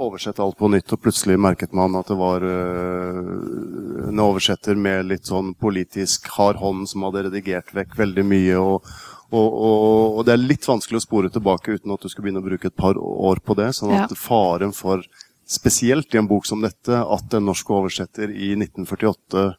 [0.00, 5.10] oversette alt på nytt, og plutselig merket man at det var eh, en oversetter med
[5.10, 8.60] litt sånn politisk hard hånd som hadde redigert vekk veldig mye.
[8.60, 8.94] og
[9.32, 12.42] og, og, og det er litt vanskelig å spore tilbake uten at du skal begynne
[12.42, 13.70] å bruke et par år på det.
[13.72, 14.18] sånn at Ja.
[14.20, 15.00] faren for,
[15.48, 19.56] spesielt i en bok som dette, at en norsk oversetter i 1948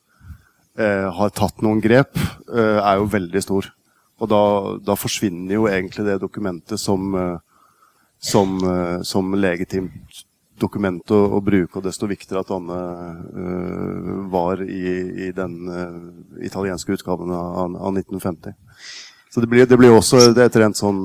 [0.77, 2.13] eh, har tatt noen grep,
[2.53, 3.71] eh, er jo veldig stor.
[4.21, 4.43] Og da,
[4.77, 7.17] da forsvinner jo egentlig det dokumentet som,
[8.23, 10.23] som, eh, som legitimt
[10.59, 14.91] dokument å, å bruke, og desto viktigere at Anne uh, var i,
[15.27, 15.97] i den uh,
[16.45, 18.53] italienske utgaven av, av 1950.
[19.33, 21.01] Så det blir, det blir også det er et rent sånn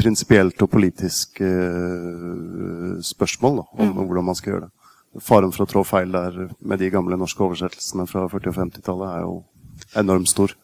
[0.00, 4.74] prinsipielt og politisk uh, spørsmål da, om, om hvordan man skal gjøre det.
[5.26, 9.14] Faren for å trå feil der med de gamle norske oversettelsene fra 40- og 50-tallet
[9.14, 9.38] er jo
[10.00, 10.56] enormt stor.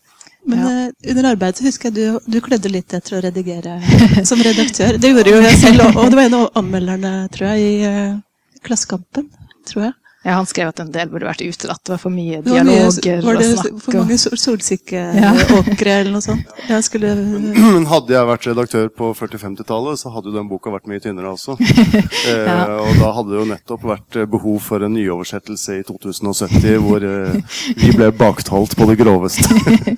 [0.47, 0.87] Men Ja.
[0.87, 3.81] eh, under arbeidet husker jeg du, du klødde litt etter å redigere
[4.31, 4.99] som redaktør.
[5.03, 7.85] Det gjorde jo jeg selv, og- og det var en av anmelderne, tror jeg, i
[7.85, 8.17] eh,
[8.63, 9.27] Klassekampen.
[9.67, 9.93] tror jeg.
[10.27, 11.79] Ja, han skrev at en del burde vært utelatt.
[11.87, 16.25] Det var for mye dialoger var, dialoger var det for mange sol- solsikkeåkre eller noe
[16.25, 16.51] sånt?
[16.67, 20.91] Jeg skulle Men hadde jeg vært redaktør på 40-50-tallet, så hadde jo den boka vært
[20.91, 21.55] mye tynnere også.
[22.33, 26.75] eh, Og da hadde det jo nettopp vært eh, behov for en nyoversettelse i 2070,
[26.83, 27.39] hvor eh,
[27.79, 29.47] vi ble baktalt på det groveste.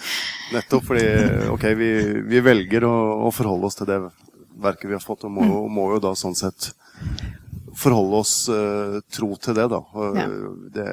[0.56, 1.06] nettopp fordi
[1.56, 1.90] ok, vi,
[2.28, 2.94] vi velger å,
[3.30, 4.02] å forholde oss til det
[4.60, 6.74] verket vi har fått, og må, og må jo da sånn sett
[7.78, 9.82] forholde oss uh, tro til det, da.
[10.18, 10.26] Ja.
[10.74, 10.86] det,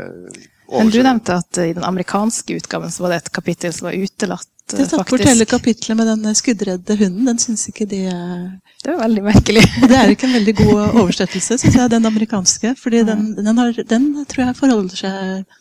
[0.71, 3.89] Men du nevnte at uh, i den amerikanske utgaven så var det et kapittel som
[3.89, 7.27] var utelatt, Uh, det eh, tatt bort hele kapitlet med den skuddredde hunden.
[7.29, 8.47] Den syns ikke de er...
[8.81, 9.61] Det er veldig merkelig.
[9.91, 12.71] Det er ikke en veldig god oversettelse, syns jeg, den amerikanske.
[12.81, 15.53] fordi den, den, har, den tror jeg forholder seg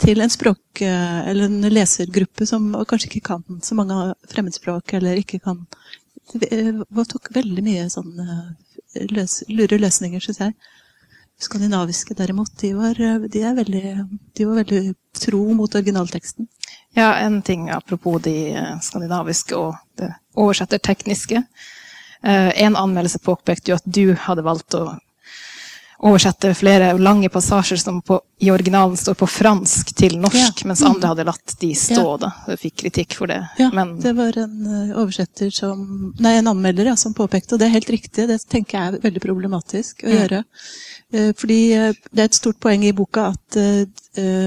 [0.00, 5.38] til en språk- eller en lesergruppe som kanskje ikke kan så mange fremmedspråk, eller ikke
[5.44, 5.99] kan eh,
[7.10, 8.36] tok veldig mye sånne
[9.10, 10.54] løs, lure løsninger, syns jeg.
[11.40, 13.84] Skandinaviske derimot, de var, de, er veldig,
[14.36, 16.48] de var veldig tro mot originalteksten.
[16.98, 21.44] Ja, en ting apropos de eh, skandinaviske og det oversettertekniske.
[22.22, 24.98] Eh, En anmeldelse påpekte jo at du hadde valgt å
[26.00, 30.68] oversette flere lange passasjer som på, i originalen står på fransk til norsk, Ja.
[30.70, 32.04] mens andre hadde latt de stå.
[32.06, 32.16] Ja.
[32.22, 32.30] da.
[32.48, 33.40] Jeg fikk kritikk for det.
[33.58, 37.60] Ja, Men det var en eh, oversetter som Nei, en anmelder ja, som påpekte, og
[37.60, 38.26] det er helt riktig.
[38.30, 40.16] Det tenker jeg er veldig problematisk å Mm.
[40.16, 40.44] gjøre.
[41.12, 43.58] Eh, Fordi eh, det er et stort poeng i boka at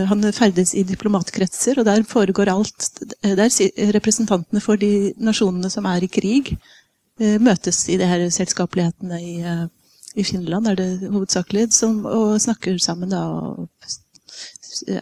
[0.09, 2.89] han ferdes i diplomatkretser, og der foregår alt
[3.23, 3.49] Der
[3.93, 6.57] representantene for de nasjonene som er i krig,
[7.19, 9.69] møtes i de her selskapelighetene i,
[10.15, 13.23] i Finland, er det hovedsakelig, som, og snakker sammen da.
[13.27, 13.69] og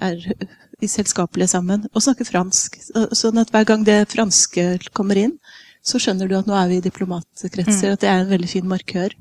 [0.02, 0.20] er
[0.82, 2.78] i selskapelige sammen og snakker fransk.
[3.16, 5.36] Sånn at hver gang det franske kommer inn,
[5.86, 7.96] så skjønner du at nå er vi i diplomatkretser.
[7.96, 9.14] At det er en veldig fin markør.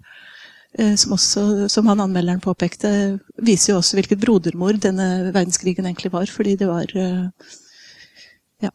[0.79, 6.13] Eh, Som, også, som han anmelderen påpekte, viser jo også hvilket brodermor denne verdenskrigen egentlig
[6.13, 6.31] var.
[6.31, 6.87] Fordi det var
[8.61, 8.71] ja,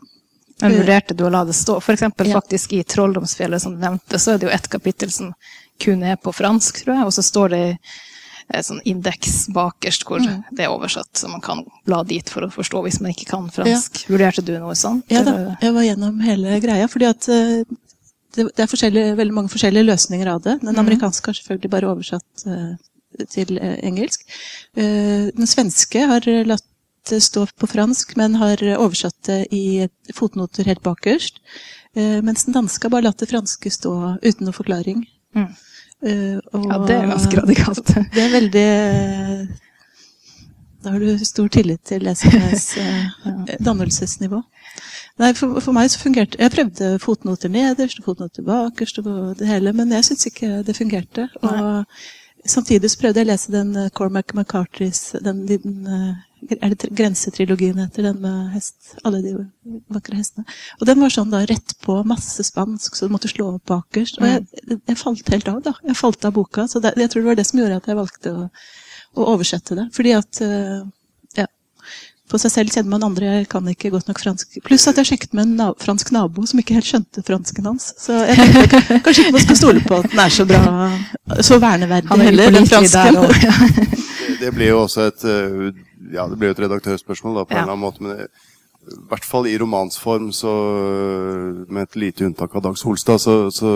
[0.61, 1.79] Men vurderte du å la det stå?
[1.83, 2.39] For eksempel Ja.
[2.41, 5.33] faktisk i Trolldomsfjellet, som du nevnte, så er det jo et kapittel som
[5.81, 7.63] kun er på fransk, tror jeg, og så står det
[8.53, 10.43] en sånn indeks bakerst hvor Mm.
[10.51, 13.49] det er oversatt, så man kan bla dit for å forstå hvis man ikke kan
[13.49, 14.05] fransk.
[14.07, 15.05] Vurderte du noe sånt?
[15.09, 16.87] Ja da, jeg var gjennom hele greia.
[16.87, 17.63] fordi at eh,
[18.35, 20.59] det, er veldig mange forskjellige løsninger av det.
[20.61, 24.25] Den amerikanske har selvfølgelig bare oversatt eh, til eh, engelsk.
[24.75, 26.65] Eh, den svenske har latt
[27.09, 31.37] det stå på fransk, men har oversatt det i fotnoter helt bakerst.
[31.95, 35.05] Eh, mens den danske har bare latt det franske stå uten noe forklaring.
[35.35, 35.47] Mm.
[36.05, 37.93] Eh, og- Ja, det er ganske radikalt.
[38.15, 38.67] det er veldig
[40.83, 44.41] Da har du stor tillit til lesernes eh, dannelsesnivå.
[45.17, 49.47] Nei, for, for meg så fungerte Jeg prøvde fotnoter nederst og fotnoter bakerst og det
[49.47, 51.29] hele, men jeg syns ikke det fungerte.
[51.41, 51.85] Og
[52.45, 56.13] samtidig så prøvde jeg å lese den eh, Cormac McCartys den, den, eh,
[56.51, 58.95] Er det Grensetrilogien heter den med hest?
[59.03, 59.31] Alle de
[59.89, 60.45] vakre hestene.
[60.79, 64.19] Og den var sånn da rett på, masse spansk, så du måtte slå opp bakerst.
[64.21, 65.73] Og jeg, jeg falt helt av, da.
[65.87, 66.67] Jeg falt av boka.
[66.69, 68.45] Så det, jeg tror det var det som gjorde at jeg valgte å,
[69.17, 69.87] å oversette det.
[69.95, 70.83] Fordi at eh,
[71.41, 71.47] Ja.
[72.29, 73.31] på seg selv kjenner man andre.
[73.39, 74.59] Jeg kan ikke godt nok fransk.
[74.65, 77.91] Pluss at jeg sjekket med en na fransk nabo som ikke helt skjønte fransken hans.
[78.01, 80.61] Så jeg tenkte kanskje ikke man skal stole på at den er så bra,
[81.41, 83.21] så verneverdig er heller, den der fransken.
[83.45, 83.57] Ja.
[84.25, 87.55] Det, det blir jo også et eh, Ja, det blir jo et redaktørspørsmål da, på
[87.55, 88.03] en eller annen måte.
[88.03, 88.27] Men
[88.85, 90.51] i hvert fall i romansform, så
[91.67, 93.71] med et lite unntak av Dag Solstad, så, så,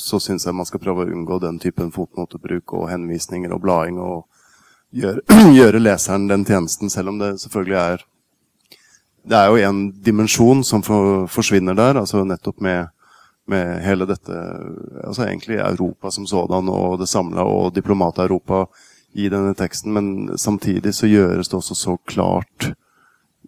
[0.00, 4.00] så syns jeg man skal prøve å unngå den typen fotnotebruk og henvisninger og blading
[4.02, 4.26] og
[4.96, 5.24] gjøre,
[5.58, 8.04] gjøre leseren den tjenesten, selv om det selvfølgelig er
[9.26, 12.92] Det er jo en dimensjon som for, forsvinner der, altså nettopp med,
[13.50, 14.34] med hele dette
[15.02, 18.66] Altså egentlig Europa som sådan og det samla og diplomat-Europa
[19.16, 22.72] i denne teksten, men samtidig så gjøres det også så klart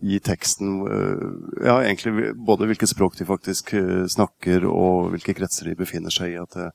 [0.01, 1.33] i teksten øh,
[1.65, 6.37] Ja, egentlig både hvilket språk de faktisk øh, snakker, og hvilke kretser de befinner seg
[6.37, 6.39] i.
[6.41, 6.71] At jeg,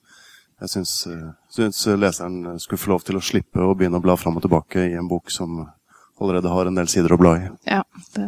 [0.61, 4.17] jeg syns, øh, syns leseren skulle få lov til å slippe å begynne å bla
[4.19, 5.63] fram og tilbake i en bok som
[6.21, 7.47] allerede har en del sider å bla i.
[7.69, 7.81] Ja,
[8.15, 8.27] det,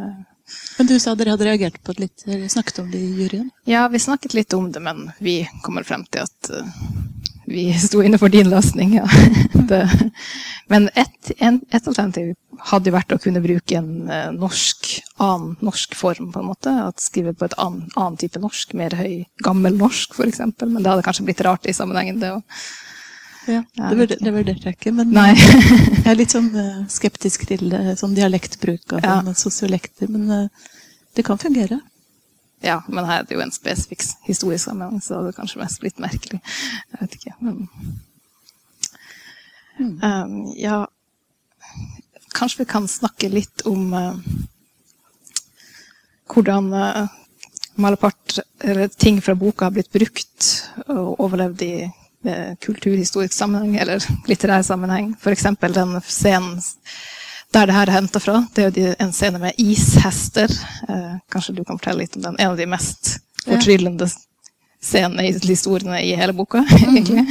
[0.78, 3.49] Men du sa dere hadde reagert på det litt, eller snakket om det i juryen?
[3.65, 6.73] ja, vi snakket litt om det, men vi kommer frem til at eh,
[7.45, 8.97] vi sto inne for din løsning.
[8.99, 9.08] Ja.
[9.69, 9.82] Det,
[10.71, 12.34] men ett en, et alternativ
[12.71, 14.88] hadde jo vært å kunne bruke en eh, norsk,
[15.21, 16.71] annen norsk form, på en måte.
[16.88, 20.41] At skrive på et annen, annen type norsk, mer høy, gammel norsk, f.eks.
[20.63, 22.60] Men det hadde kanskje blitt rart i sammenhengen, det òg.
[23.45, 24.93] Ja, det vurder- det vurderte jeg ikke.
[24.97, 25.36] Men Nei.
[26.01, 29.19] jeg er litt sånn eh, skeptisk til eh, sånn dialektbruk av Ja.
[29.38, 30.10] sosiolekter.
[30.10, 30.71] Men eh,
[31.15, 31.78] det kan fungere.
[32.65, 35.84] Ja, men her er det jo en spesifikk historisk sammenheng, så det hadde kanskje mest
[35.84, 36.39] blitt merkelig.
[36.41, 37.60] Jeg vet ikke, men
[39.80, 40.88] um, Ja,
[42.36, 44.16] kanskje vi kan snakke litt om uh,
[46.32, 47.06] hvordan uh,
[47.76, 50.52] Malapart, eller ting fra boka, har blitt brukt
[50.88, 55.14] og overlevd i uh, kulturhistorisk sammenheng, eller litterær sammenheng.
[55.32, 56.62] Eksempel den scenen
[57.56, 58.40] der det her er henta fra.
[58.56, 60.52] Det er jo en scene med ishester.
[60.90, 62.40] Eh, kanskje du kan fortelle litt om den?
[62.40, 64.10] En av de mest fortryllende
[64.84, 67.24] scenene i historiene i hele boka, egentlig.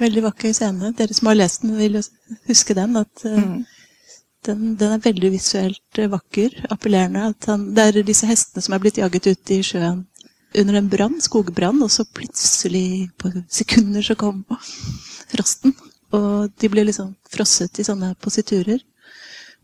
[0.00, 0.90] Veldig vakker scene.
[0.98, 2.00] Dere som har lest den, vil
[2.48, 2.96] huske den.
[2.96, 3.64] At eh, Mm.
[4.46, 7.28] den, den er veldig visuelt eh, vakker, appellerende.
[7.30, 10.06] At han, det er disse hestene som er blitt jaget ut i sjøen
[10.54, 14.44] under en brann, skogbrann, og så plutselig, på sekunder, så kom
[15.32, 15.74] frosten.
[16.14, 18.78] Og de blir liksom frosset i sånne positurer.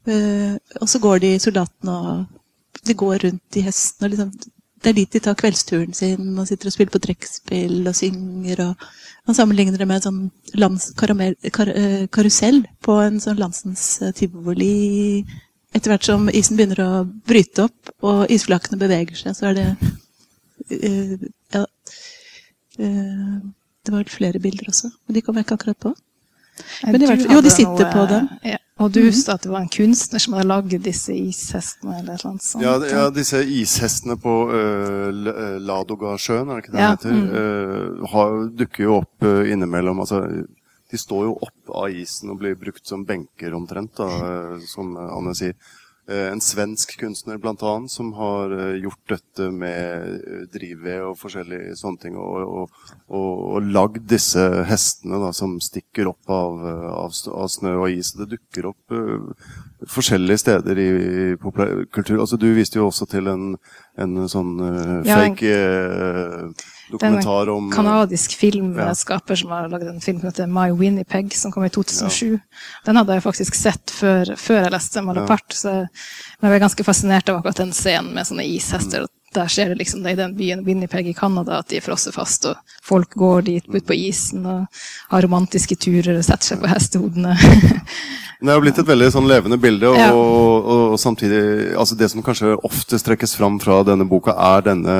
[0.08, 4.08] Uh, og så går de soldatene og de går rundt i hestene.
[4.08, 4.32] Og liksom,
[4.80, 8.62] det er dit de tar kveldsturen sin og sitter og spiller på trekkspill og synger.
[8.64, 8.86] og
[9.28, 10.20] Han sammenligner det med en sånn
[10.62, 15.24] lands, karamell, kar, eh, karusell på en sånn landsens eh, tivoli.
[15.76, 19.68] Etter hvert som isen begynner å bryte opp og isflakene beveger seg, så er det
[20.70, 21.66] uh, ja,
[22.80, 23.40] Uh,
[23.84, 25.90] Det var flere bilder også, men de kom jeg ikke akkurat på.
[26.86, 28.28] Men hvert jo, de sitter noe- på dem.
[28.46, 32.14] Ja, og du sa at det var en kunstner som hadde lagd disse ishestene, eller
[32.14, 32.64] et eller annet sånt.
[32.64, 35.10] Ja, ja, disse ishestene på uh,
[35.60, 37.18] Ladogasjøen, er det ikke det Ja, heter?
[37.34, 40.00] Uh, har, dukker jo opp uh, innimellom.
[40.00, 40.22] Altså,
[40.90, 45.36] de står jo opp av isen og blir brukt som benker omtrent, da, som Anne
[45.38, 45.54] sier.
[46.10, 51.76] Eh, en svensk kunstner annet som har eh, gjort dette med eh, drivved og forskjellige
[51.78, 57.14] sånne ting, og, og, og, og lagd disse hestene da, som stikker opp av, av,
[57.30, 58.10] av snø og is.
[58.18, 59.30] Det dukker opp uh,
[59.86, 62.18] forskjellige steder i, i populærkultur.
[62.18, 63.54] Altså, du viste jo også til en,
[64.00, 70.20] en sånn uh, fake eh, dokumentar om en kanadisk filmskaper som har laget en film
[70.20, 72.38] som heter My Winnipeg, som kom i 2007.
[72.86, 75.88] Den hadde jeg faktisk sett før, før jeg leste Malapart, så jeg,
[76.42, 79.06] ble ganske fascinert av akkurat den scenen med sånne ishester.
[79.06, 79.16] Mm.
[79.30, 82.16] Der skjer det liksom det i den byen Winnipeg i Canada at de er frosset
[82.16, 86.64] fast, og folk går dit ut på isen og har romantiske turer og setter seg
[86.64, 87.36] på hestehodene.
[88.40, 90.08] Det er jo blitt et veldig sånn levende bilde, og, Ja.
[90.16, 94.96] og, og samtidig altså Det som kanskje oftest trekkes fram fra denne boka, er denne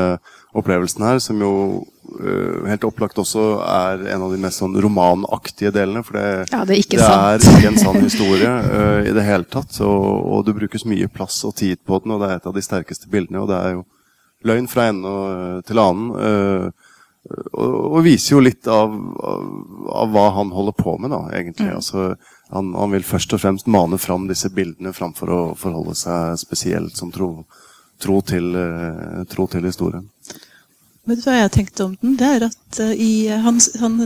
[0.56, 1.50] opplevelsen her, som jo
[1.84, 6.02] uh, helt opplagt også er en av de mest sånn romanaktige delene.
[6.06, 7.46] For det, Ja, det er ikke det sant.
[7.46, 9.78] er ikke en sann historie uh, i det hele tatt.
[9.86, 12.56] Og, og det brukes mye plass og tid på den, og det er et av
[12.58, 13.44] de sterkeste bildene.
[13.44, 13.84] Og det er jo
[14.48, 16.10] løgn fra ende og- til annen.
[16.18, 16.88] Uh,
[17.52, 19.42] og, og viser jo litt av, av,
[20.02, 21.68] av hva han holder på med, da, egentlig.
[21.76, 22.14] Altså,
[22.50, 26.96] han, han vil først og fremst mane fram disse bildene framfor å forholde seg spesielt
[26.98, 27.44] som tro,
[28.00, 30.06] tro, til, eh, tro til historien.
[31.08, 32.16] Vet du hva jeg har tenkt om den?
[32.20, 33.98] Det er at eh, i, han, han,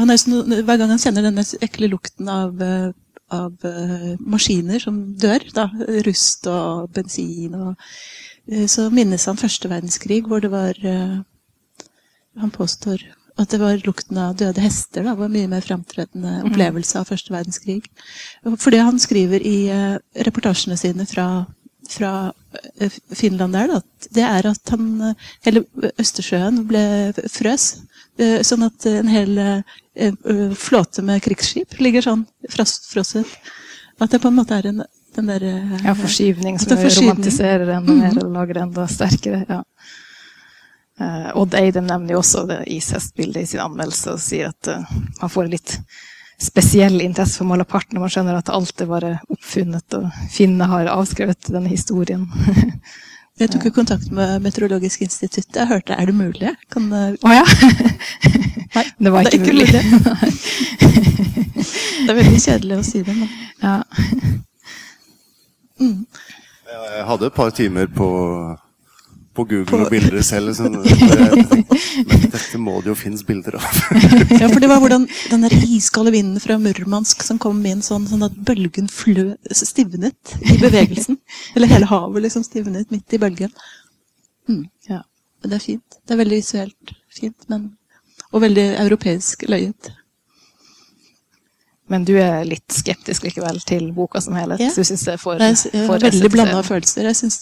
[0.00, 2.90] han er sånn, Hver gang han kjenner denne ekle lukten av, eh,
[3.30, 3.68] av
[4.26, 5.68] maskiner som dør, da,
[6.06, 7.92] rust og bensin, og,
[8.66, 10.74] så minnes han første verdenskrig, hvor det var
[12.40, 13.04] Han påstår
[13.38, 15.04] at det var lukten av døde hester.
[15.06, 17.84] Da, var mye mer framtredende opplevelse av første verdenskrig.
[18.56, 19.70] For det han skriver i
[20.26, 21.28] reportasjene sine fra
[21.90, 22.10] fra
[22.80, 23.80] eh, Finland der, da,
[24.16, 25.64] det er at han eh, Hele
[26.00, 26.82] Østersjøen ble
[27.30, 27.66] frøs.
[28.20, 29.40] eh, Sånn at en hel
[30.56, 33.26] flåte med krigsskip ligger sånn frosset.
[34.00, 34.84] At det på en måte er en
[35.16, 35.42] den der
[35.82, 39.40] Ja, forskyvning som er romantiserer enda mer eller lager det enda sterkere.
[39.48, 39.64] ja.
[41.34, 44.68] Odd Eidem nevner jo også det ishestbildet i sin anmeldelse og sier at
[45.20, 45.74] man får en litt
[46.40, 50.90] spesiell interesse for Malaparte når man skjønner at alt er bare oppfunnet, og finnene har
[50.94, 52.26] avskrevet denne historien.
[53.40, 55.48] Jeg tok jo kontakt med Meteorologisk institutt.
[55.56, 56.50] Jeg hørte er det mulig?
[56.72, 57.44] Kan, eh, Å ja!
[58.76, 59.64] Nei, det var det er ikke, mulig.
[59.70, 60.32] mulig.
[62.04, 63.30] det er veldig kjedelig å si det, men
[63.62, 63.78] ja.
[65.80, 65.96] mm.
[66.74, 68.10] Jeg hadde et par timer på,
[69.40, 70.52] på Google På- og bilder selv.
[70.56, 71.58] Så jeg tenkte,
[72.10, 73.68] men dette må det jo finnes bilder av.
[74.40, 78.06] Ja, for det var hvordan den der iskalde vinden fra Murmansk som kom inn sånn,
[78.10, 81.18] sånn at bølgen flø, stivnet i bevegelsen.
[81.56, 83.54] Eller hele havet liksom stivnet midt i bølgen.
[84.50, 84.66] Mm.
[84.90, 85.02] Ja.
[85.40, 86.00] Det er fint.
[86.04, 87.70] Det er veldig visuelt fint, men
[88.30, 89.88] Og veldig europeisk løyet.
[91.90, 94.60] Men du er litt skeptisk likevel til boka som helhet?
[94.62, 94.68] Ja.
[94.70, 97.08] Du synes det er for, Nei, jeg for har veldig blanda følelser.
[97.10, 97.40] Jeg syns,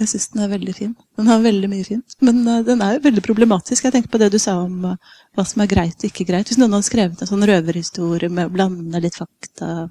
[0.00, 0.92] jeg syns den er veldig fin.
[1.16, 2.16] Den har veldig mye fint.
[2.24, 3.86] Men uh, den er jo veldig problematisk.
[3.86, 4.96] Jeg tenker på det du sa om uh,
[5.36, 6.50] hva som er greit og ikke greit.
[6.50, 9.88] Hvis noen hadde skrevet en sånn røverhistorie med å blande litt fakta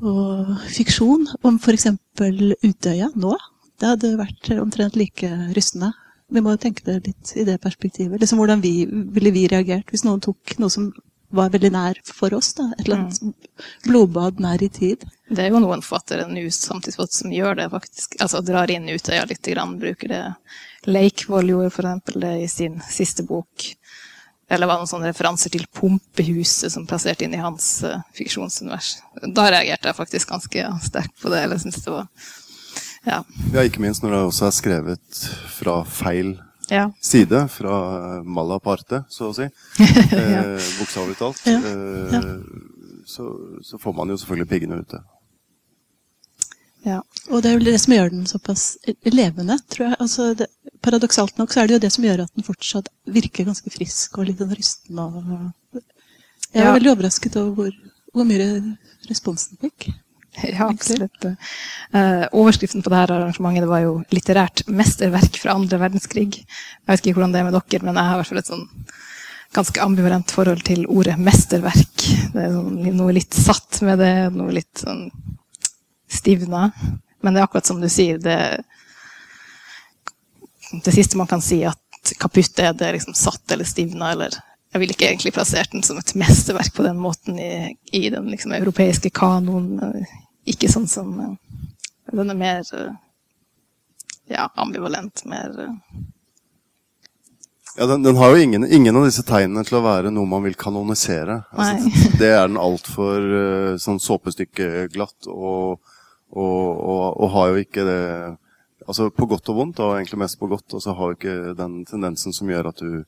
[0.00, 1.90] og fiksjon om f.eks.
[2.64, 3.34] Utøya nå,
[3.80, 5.92] det hadde vært omtrent like rystende.
[6.30, 8.20] Vi må tenke det litt i det perspektivet.
[8.20, 10.90] Liksom Hvordan vi, ville vi reagert hvis noen tok noe som
[11.36, 12.52] var veldig nær for oss?
[12.58, 13.50] da, Et eller annet
[13.86, 15.04] blodbad nær i tid.
[15.30, 18.16] Det er jo noen forfattere nå samtidsforfattere som gjør det, faktisk.
[18.24, 20.22] Altså drar inn Utøya litt, grann, bruker det.
[20.90, 23.68] Leikvoll gjorde eksempel det i sin siste bok.
[24.50, 28.96] Eller var det noen sånne referanser til Pumpehuset som plasserte inn i hans uh, fiksjonsunivers.
[29.22, 31.44] Da reagerte jeg faktisk ganske sterkt på det.
[31.46, 32.08] Eller synes det var
[33.06, 33.22] Ja.
[33.54, 35.20] Ja, ikke minst når det også er skrevet
[35.54, 36.34] fra feil
[36.70, 36.88] ja.
[37.00, 37.78] side, fra
[38.26, 39.46] Malaparte, så å si.
[40.10, 41.46] Eh, Bokstavelig talt.
[41.46, 42.20] Ja, Eh, ja.
[43.06, 43.30] så,
[43.62, 45.04] så får man jo selvfølgelig piggene ute.
[46.86, 47.00] Ja.
[47.28, 48.64] Og det er jo det som gjør den såpass
[49.04, 49.96] levende, tror jeg.
[50.00, 50.46] Altså, det,
[50.84, 54.18] paradoksalt nok så er det jo det som gjør at den fortsatt virker ganske frisk
[54.18, 55.00] og litt sånn rysten.
[55.02, 55.50] Og...
[56.50, 56.72] Jeg er Ja.
[56.74, 57.74] veldig overrasket over hvor,
[58.14, 58.48] hvor mye
[59.10, 59.90] responsen fikk.
[60.46, 61.24] Ja, absolutt.
[61.90, 66.36] Uh, overskriften på dette arrangementet det var jo 'litterært mesterverk fra andre verdenskrig'.
[66.46, 68.52] Jeg vet ikke hvordan det er med dere, men jeg har i hvert fall et
[68.52, 68.68] sånn
[69.58, 72.06] ganske ambivalent forhold til ordet 'mesterverk'.
[72.30, 75.10] Det er sånn, noe litt satt med det, noe litt sånn
[76.20, 76.68] stivna.
[77.20, 78.36] Men det er akkurat som du sier, det,
[80.84, 84.38] det siste man kan si, at kaputt er det liksom satt eller stivna, eller
[84.70, 88.30] jeg ville ikke egentlig plassert den som et mesterverk på den måten i, i den
[88.30, 89.80] liksom, europeiske kanoen.
[90.48, 91.34] Ikke sånn som eh,
[92.14, 92.94] Den er mer eh,
[94.30, 95.74] ja, ambivalent, mer eh,
[97.76, 100.46] Ja, den, den har jo ingen, ingen av disse tegnene til å være noe man
[100.46, 101.40] vil kanonisere.
[101.50, 105.78] Altså, det er den altfor sånn såpestykkeglatt, og,
[106.30, 108.04] og, og, og har jo ikke det
[108.88, 111.52] Altså på godt og vondt, og egentlig mest på godt, og så har jo ikke
[111.54, 113.02] den tendensen som gjør at du,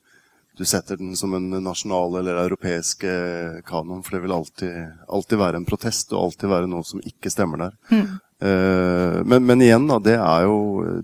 [0.60, 4.76] du setter den som en nasjonal eller europeisk eh, kanon, for det vil alltid,
[5.08, 7.74] alltid være en protest, og alltid være noe som ikke stemmer der.
[7.88, 10.60] Eh, men, men igjen, da, det er, jo,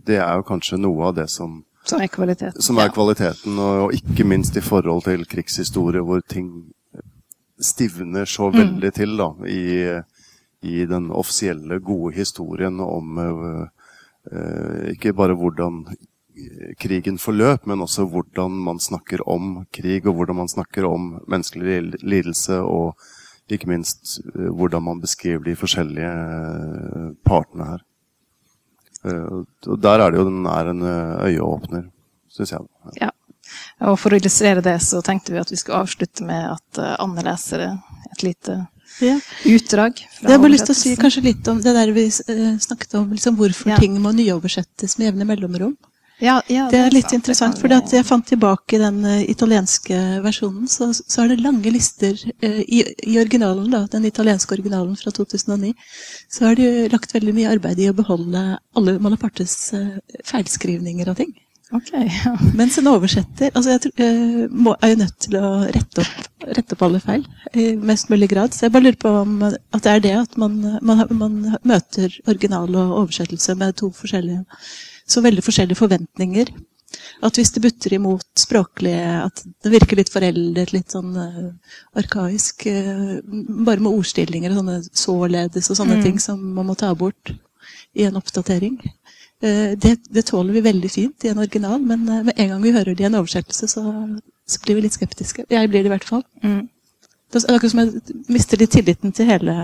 [0.07, 2.63] det er jo kanskje noe av det som som er kvaliteten.
[2.63, 6.51] som er kvaliteten, og, og ikke minst i forhold til krigshistorie, hvor ting
[7.59, 9.63] stivner så veldig til da, i,
[10.63, 15.85] i den offisielle, gode historien om eh, ikke bare hvordan
[16.79, 22.01] krigen forløp, men også hvordan man snakker om krig, og hvordan man snakker om menneskelig
[22.03, 22.99] lidelse, og
[23.49, 27.85] ikke minst eh, hvordan man beskriver de forskjellige eh, partene her.
[29.05, 29.39] Eh,
[29.69, 31.89] og der er det jo den er en eh, øyeåpner,
[32.35, 32.69] syns jeg.
[33.01, 33.13] Ja.
[33.89, 36.97] Og for å illustrere det, så tenkte vi at vi skulle avslutte med at eh,
[37.01, 38.61] Anne leser et lite
[39.01, 39.19] Ja.
[39.47, 40.01] utdrag.
[40.23, 42.99] Jeg har bare lyst til å si kanskje litt om det der vi eh, snakket
[43.01, 43.79] om, liksom hvorfor Ja.
[43.79, 45.77] ting må nyoversettes med jevne mellomrom.
[46.19, 49.95] Ja, ja, Det er litt sant, det interessant, for jeg fant tilbake den uh, italienske
[50.25, 54.97] versjonen, så, så er det lange lister uh, i, i originalen, da, den italienske originalen
[54.99, 55.77] fra 2009.
[56.27, 58.43] Så har jo lagt veldig mye arbeid i å beholde
[58.75, 59.95] alle Malapartes uh,
[60.27, 61.37] feilskrivninger og ting.
[61.77, 62.31] Ok, ja.
[62.57, 66.39] Mens en oversetter altså jeg, tror- eh, må, er jo nødt til å rette opp,
[66.57, 68.55] rette opp alle feil i mest mulig grad.
[68.57, 71.37] Så jeg bare lurer på om at det er det at man, man, man
[71.69, 74.45] møter original og oversettelse med to forskjellige
[75.09, 76.51] så veldig forskjellige forventninger.
[77.25, 81.51] At hvis det butter imot språklig, at det virker litt foreldet, litt sånn uh,
[82.01, 83.19] arkaisk, uh,
[83.67, 86.03] bare med ordstillinger og sånne således og sånne Mm.
[86.07, 87.35] ting som man må ta bort.
[87.99, 88.77] i en oppdatering.
[89.43, 92.63] Eh, det, det, tåler vi veldig fint i en original, men eh, med en gang
[92.63, 93.85] vi hører det i en oversettelse, så,
[94.47, 95.45] så blir vi litt skeptiske.
[95.51, 96.25] Jeg blir det i hvert fall.
[96.43, 96.65] Mm.
[97.29, 99.55] Det er akkurat som jeg mister litt tilliten til hele,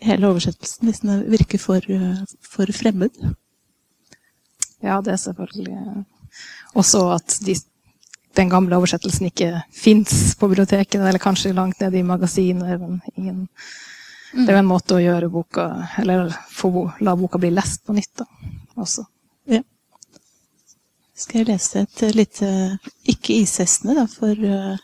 [0.00, 1.84] hele oversettelsen hvis den virker for,
[2.40, 3.18] for, fremmed.
[4.84, 6.04] Ja, det er selvfølgelig
[6.78, 7.56] også at de,
[8.38, 12.80] den gamle oversettelsen ikke fins på biblioteket, eller kanskje langt nede i magasinet.
[13.18, 13.48] Ingen,
[14.34, 15.64] det er jo en måte å gjøre boka
[16.02, 16.70] Eller få,
[17.06, 18.26] la boka bli lest på nytt da,
[18.82, 19.04] også.
[19.50, 19.60] Ja.
[21.14, 22.48] Skal jeg lese et lite
[23.10, 24.74] Ikke ishestene, da, for uh,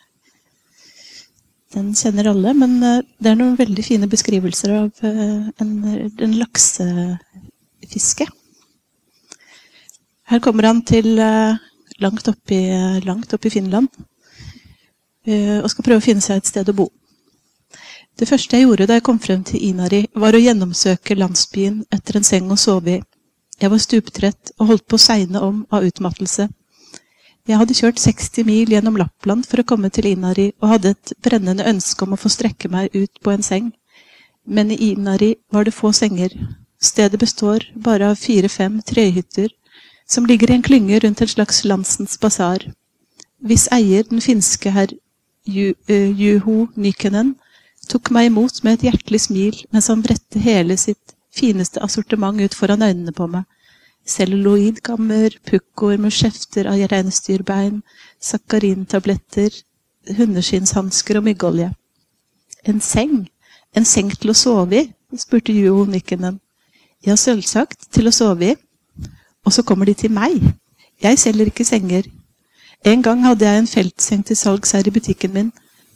[1.75, 2.53] den kjenner alle.
[2.55, 5.73] Men uh, det er noen veldig fine beskrivelser av uh, en,
[6.15, 8.29] en laksefiske.
[10.31, 11.17] Her kommer han til
[11.99, 12.63] langt oppe i,
[13.03, 13.89] langt opp i Finland
[15.27, 16.85] og skal prøve å finne seg et sted å bo.
[18.21, 22.19] Det første jeg gjorde da jeg kom frem til Inari, var å gjennomsøke landsbyen etter
[22.19, 23.01] en seng å sove i.
[23.57, 26.45] Jeg var stuptrett og holdt på å segne om av utmattelse.
[27.49, 31.15] Jeg hadde kjørt 60 mil gjennom Lappland for å komme til Inari, og hadde et
[31.25, 33.73] brennende ønske om å få strekke meg ut på en seng.
[34.45, 36.37] Men i Inari var det få senger.
[36.77, 39.49] Stedet består bare av fire-fem trehytter,
[40.05, 42.69] som ligger i en klynge rundt en slags landsens basar.
[43.41, 47.39] Hvis eier, den finske herr eh, Juho Nykenen,
[47.91, 52.55] tok meg imot med et hjertelig smil mens han bredte hele sitt fineste assortiment ut
[52.55, 53.43] foran øynene på meg.
[54.07, 57.83] Celluloidkammer, pukkoer med skjefter av reinsdyrbein,
[58.19, 59.53] sakarintabletter,
[60.17, 61.69] hundeskinnshansker og myggolje.
[62.65, 63.27] En seng?
[63.75, 64.87] En seng til å sove i?
[65.17, 66.39] spurte Juho Nikkenen.
[67.05, 68.57] Ja, selvsagt, til å sove i.
[69.45, 70.37] Og så kommer de til meg.
[71.01, 72.07] Jeg selger ikke senger.
[72.85, 75.51] En gang hadde jeg en feltseng til salgs her i butikken min,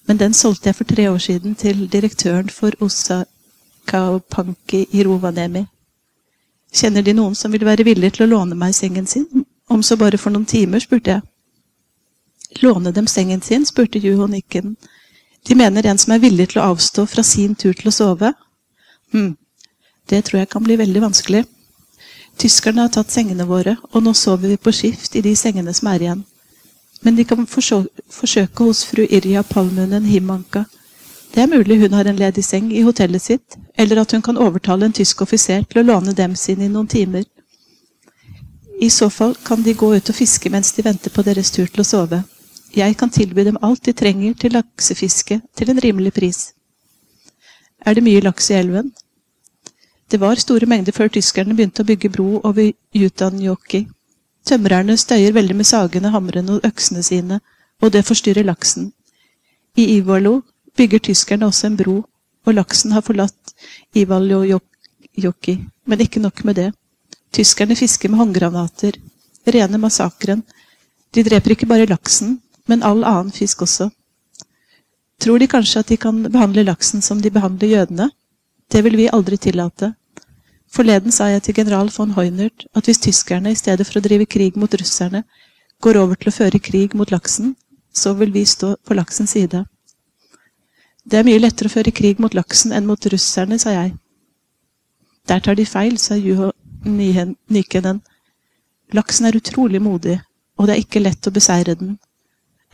[0.06, 3.24] men den solgte jeg for tre år siden til direktøren for Osa
[3.86, 5.66] Kaupanki i Rovaniemi.
[6.74, 9.45] Kjenner De noen som vil være villig til å låne meg sengen sin?
[9.70, 11.22] Om så bare for noen timer, spurte jeg.
[12.62, 13.66] Låne dem sengen sin?
[13.66, 14.76] spurte Juho Nikken.
[15.47, 18.34] De mener en som er villig til å avstå fra sin tur til å sove?
[19.14, 19.36] Hm,
[20.10, 21.45] det tror jeg kan bli veldig vanskelig.
[22.38, 25.88] Tyskerne har tatt sengene våre, og nå sover vi på skift i de sengene som
[25.93, 26.26] er igjen.
[27.06, 30.66] Men de kan forsøke hos fru Irja Palmunen Himanka.
[31.36, 34.39] Det er mulig hun har en ledig seng i hotellet sitt, eller at hun kan
[34.41, 37.26] overtale en tysk offiser til å låne dem sine i noen timer.
[38.82, 41.68] I så fall kan de gå ut og fiske mens de venter på deres tur
[41.68, 42.24] til å sove.
[42.76, 46.39] Jeg kan tilby dem alt de trenger til laksefiske til en rimelig pris.
[47.86, 48.89] Er det mye laks i elven?
[50.12, 53.86] Det var store mengder før tyskerne begynte å bygge bro over Jutanjoki.
[54.45, 57.39] Tømrerne støyer veldig med sagene, hamrene og øksene sine,
[57.81, 58.91] og det forstyrrer laksen.
[59.75, 60.41] I Ivalo
[60.77, 61.95] bygger tyskerne også en bro,
[62.45, 63.55] og laksen har forlatt
[63.93, 65.65] Ivalojoki.
[65.85, 66.73] men ikke nok med det.
[67.33, 68.93] Tyskerne fisker med håndgranater.
[69.47, 70.43] Rene massakren.
[71.13, 73.89] De dreper ikke bare laksen, men all annen fisk også.
[75.19, 78.09] Tror de kanskje at de kan behandle laksen som de behandler jødene?
[78.71, 79.93] Det vil vi aldri tillate.
[80.76, 84.26] Forleden sa jeg til general von Heunert at hvis tyskerne i stedet for å drive
[84.28, 85.21] krig mot russerne,
[85.80, 87.53] går over til å føre krig mot laksen,
[87.95, 89.63] så vil vi stå på laksens side.
[91.05, 93.93] Det er mye lettere å føre krig mot laksen enn mot russerne, sa jeg.
[95.32, 96.51] Der tar de feil, sa Juho
[96.86, 98.01] Nykenen.
[98.93, 100.19] Laksen er utrolig modig,
[100.59, 101.95] og det er ikke lett å beseire den.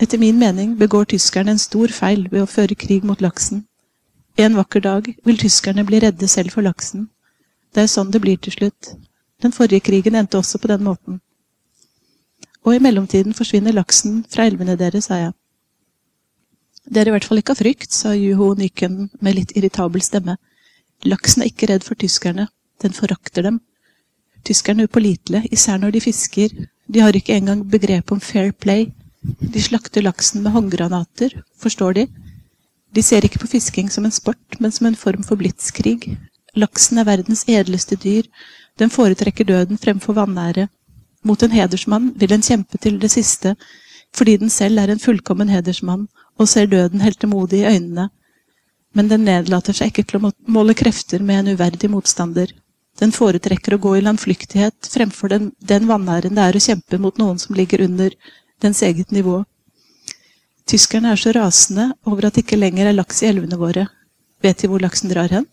[0.01, 3.65] Etter min mening begår tyskerne en stor feil ved å føre krig mot laksen.
[4.41, 7.11] En vakker dag vil tyskerne bli redde selv for laksen.
[7.71, 8.95] Det er sånn det blir til slutt.
[9.41, 11.21] Den forrige krigen endte også på den måten.
[12.65, 15.33] Og i mellomtiden forsvinner laksen fra elvene deres, sa jeg.
[16.91, 20.37] Dere i hvert fall ikke av frykt, sa Juho Nyken med litt irritabel stemme.
[21.07, 22.47] Laksen er ikke redd for tyskerne,
[22.83, 23.61] den forakter dem.
[24.45, 26.53] Tyskerne er upålitelige, især når de fisker.
[26.91, 28.89] De har ikke engang begrep om fair play.
[29.21, 32.07] De slakter laksen med håndgranater, forstår de?
[32.91, 36.09] De ser ikke på fisking som en sport, men som en form for blitskrig,
[36.57, 38.25] Laksen er verdens edleste dyr,
[38.79, 40.67] den foretrekker døden fremfor vanære.
[41.23, 43.55] Mot en hedersmann vil den kjempe til det siste,
[44.15, 46.07] fordi den selv er en fullkommen hedersmann
[46.39, 48.09] og ser døden heltemodig i øynene.
[48.93, 52.51] Men den nedlater seg ikke til å måle krefter med en uverdig motstander.
[52.99, 57.17] Den foretrekker å gå i landflyktighet fremfor den, den vanæren det er å kjempe mot
[57.21, 58.11] noen som ligger under
[58.61, 59.39] dens eget nivå.
[60.67, 63.87] Tyskerne er så rasende over at det ikke lenger er laks i elvene våre.
[64.43, 65.47] Vet de hvor laksen drar hen?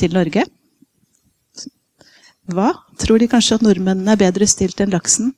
[0.00, 0.46] Til Norge.
[2.50, 2.72] Hva?
[2.98, 5.34] Tror de kanskje at nordmennene er bedre stilt enn laksen?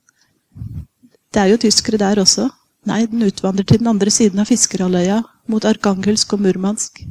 [1.33, 2.49] Det er jo tyskere der også.
[2.89, 7.05] Nei, den utvandrer til den andre siden av Fiskerhalvøya, mot Arkangelsk og Murmansk.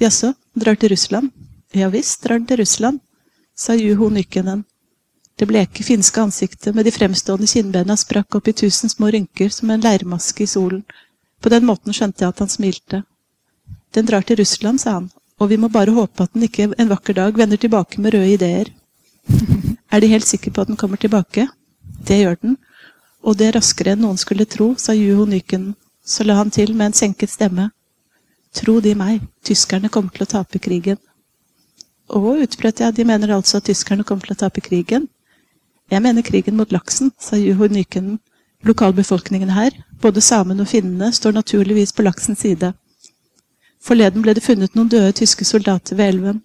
[0.00, 1.30] Jaså, drar til Russland?
[1.74, 3.00] Ja visst drar den til Russland.
[3.54, 4.64] sa Juho Nykenen.
[5.36, 9.70] Det bleke finske ansiktet med de fremstående kinnbena sprakk opp i tusen små rynker som
[9.70, 10.82] en leirmaske i solen.
[11.40, 13.02] På den måten skjønte jeg at han smilte.
[13.92, 15.10] Den drar til Russland, sa han,
[15.40, 18.34] og vi må bare håpe at den ikke en vakker dag vender tilbake med røde
[18.34, 18.70] ideer.
[19.92, 21.48] er De helt sikre på at den kommer tilbake?
[22.06, 22.56] Det gjør den,
[23.22, 25.74] og det raskere enn noen skulle tro, sa Juho Nyken.
[26.04, 27.70] Så la han til med en senket stemme.
[28.56, 30.98] Tro de meg, tyskerne kommer til å tape krigen.
[32.10, 35.06] Å, utbrøt jeg, de mener altså at tyskerne kommer til å tape krigen?
[35.90, 38.18] Jeg mener krigen mot laksen, sa Juho Nyken.
[38.66, 42.72] Lokalbefolkningen her, både samene og finnene, står naturligvis på laksens side.
[43.80, 46.40] Forleden ble det funnet noen døde tyske soldater ved elven.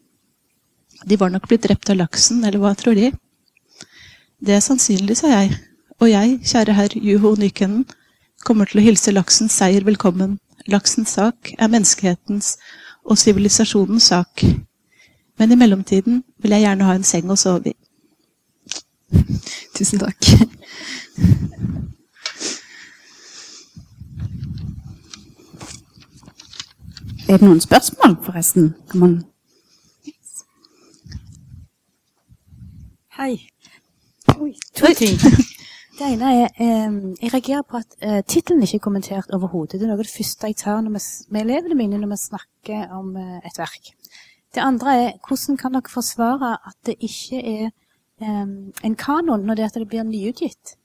[1.05, 3.11] De var nok blitt drept av laksen, eller hva tror De?
[4.39, 5.51] Det er sannsynlig, sa jeg,
[5.99, 7.85] og jeg, kjære herr Juho Nykenen,
[8.45, 10.37] kommer til å hilse laksens seier velkommen.
[10.71, 12.55] Laksens sak er menneskehetens
[13.05, 14.45] og sivilisasjonens sak.
[15.39, 17.75] Men i mellomtiden vil jeg gjerne ha en seng å sove i.
[19.75, 20.31] Tusen takk.
[27.29, 28.75] Er det noen spørsmål, forresten?
[28.89, 29.13] Kan man
[33.17, 33.49] Hei.
[34.39, 35.15] Oi, to ting.
[35.97, 39.79] Det ene er eh, Jeg reagerer på at eh, tittelen ikke er kommentert overhodet.
[39.79, 41.03] Det er noe av det første jeg tar når vi,
[41.33, 43.93] med elevene mine når vi snakker om eh, et verk.
[44.53, 47.69] Det andre er hvordan kan dere forsvare at det ikke er
[48.21, 48.47] eh,
[48.85, 50.77] en kanon når det, at det blir nyutgitt?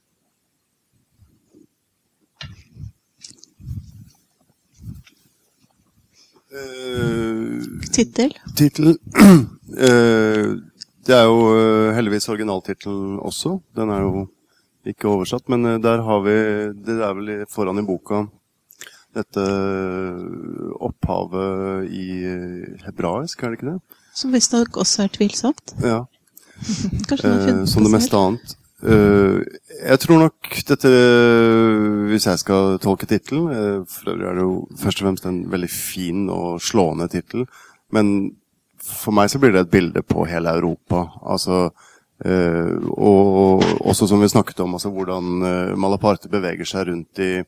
[6.50, 8.34] Uh, Tittel?
[8.56, 8.96] Tittel
[9.70, 10.48] Eh,
[11.06, 13.52] Det er jo eh, heldigvis originaltittelen også.
[13.78, 14.24] Den er jo
[14.90, 16.34] ikke oversatt, men der har vi
[16.74, 18.24] Det er vel foran i boka
[19.14, 19.44] dette
[20.78, 22.04] opphavet i
[22.84, 23.96] hebraisk, er det ikke det?
[24.14, 25.74] Som visstnok også er tvilsomt.
[25.82, 26.04] Ja.
[27.70, 28.54] Som det meste annet.
[28.80, 29.40] Eh,
[29.84, 30.90] jeg tror nok dette
[32.08, 35.42] Hvis jeg skal tolke tittelen uh, For øvrig er det jo først og fremst en
[35.52, 37.44] veldig fin og slående tittel.
[37.92, 38.32] Men
[38.80, 41.02] for meg så blir det et bilde på hele Europa.
[41.20, 47.20] Altså uh, Og også som vi snakket om, altså hvordan uh, Malaparte beveger seg rundt
[47.20, 47.44] i,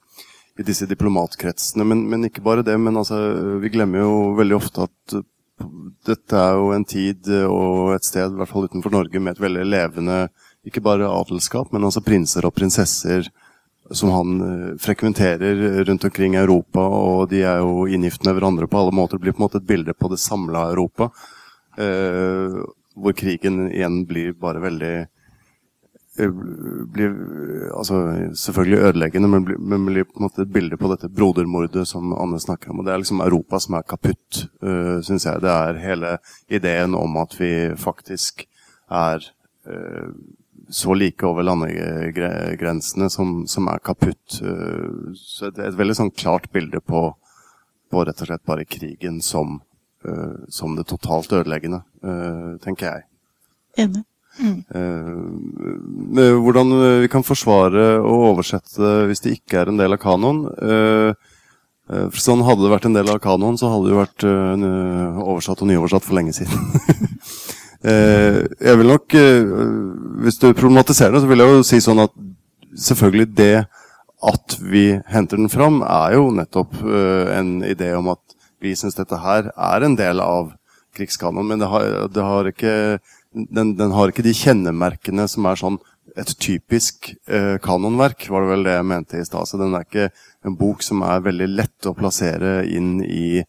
[0.60, 1.88] i disse diplomatkretsene.
[1.88, 2.76] Men, men ikke bare det.
[2.76, 3.22] Men altså,
[3.62, 5.20] vi glemmer jo veldig ofte at
[6.04, 9.44] dette er jo en tid og et sted, i hvert fall utenfor Norge, med et
[9.44, 10.24] veldig levende
[10.66, 13.28] ikke bare adelskap, men altså prinser og prinsesser
[13.90, 18.68] som han eh, frekventerer rundt omkring i Europa, og de er jo inngift med hverandre
[18.70, 19.18] på alle måter.
[19.18, 21.10] Det blir på en måte et bilde på det samla Europa,
[21.78, 22.60] eh,
[22.94, 26.40] hvor krigen igjen blir bare veldig eh,
[26.94, 27.18] blir,
[27.74, 28.00] altså
[28.38, 32.14] selvfølgelig ødeleggende, men blir, men blir på en måte et bilde på dette brodermordet som
[32.14, 32.80] Anne snakker om.
[32.80, 35.40] Og det er liksom Europa som er kaputt, uh, syns jeg.
[35.42, 36.16] Det er hele
[36.52, 38.44] ideen om at vi faktisk
[38.92, 39.24] er
[39.66, 40.12] eh,
[40.70, 44.38] så like over landegrensene som, som er kaputt.
[44.42, 47.08] Eh, så det er et veldig sånn klart bilde på,
[47.92, 49.60] på rett og slett bare krigen som,
[50.06, 53.06] eh, som det totalt ødeleggende, eh, tenker jeg.
[53.86, 54.06] Enig.
[54.40, 54.62] Mm.
[56.40, 56.70] hvordan
[57.02, 60.46] vi kan forsvare og oversette hvis det ikke er en del av kanon.
[60.56, 61.12] Eh,
[61.92, 64.24] for sånn Hadde det vært en del av kanoen, så hadde det jo vært
[65.26, 66.56] oversatt og nyoversatt for lenge siden.
[67.82, 69.42] Eh, jeg vil nok, eh,
[70.22, 72.12] Hvis du problematiserer det, så vil jeg jo si sånn at
[72.78, 73.66] selvfølgelig det
[74.22, 78.22] at vi henter den fram, er jo nettopp eh, en idé om at
[78.62, 80.52] vi syns dette her er en del av
[80.94, 83.00] krigskanon, men det har, det har ikke,
[83.34, 85.80] den, den har ikke de kjennemerkene som er sånn
[86.14, 87.14] et typisk
[87.64, 89.48] kanonverk, var det vel det jeg mente i stad.
[89.48, 90.10] Så den er ikke
[90.44, 93.40] en bok som er veldig lett å plassere inn i,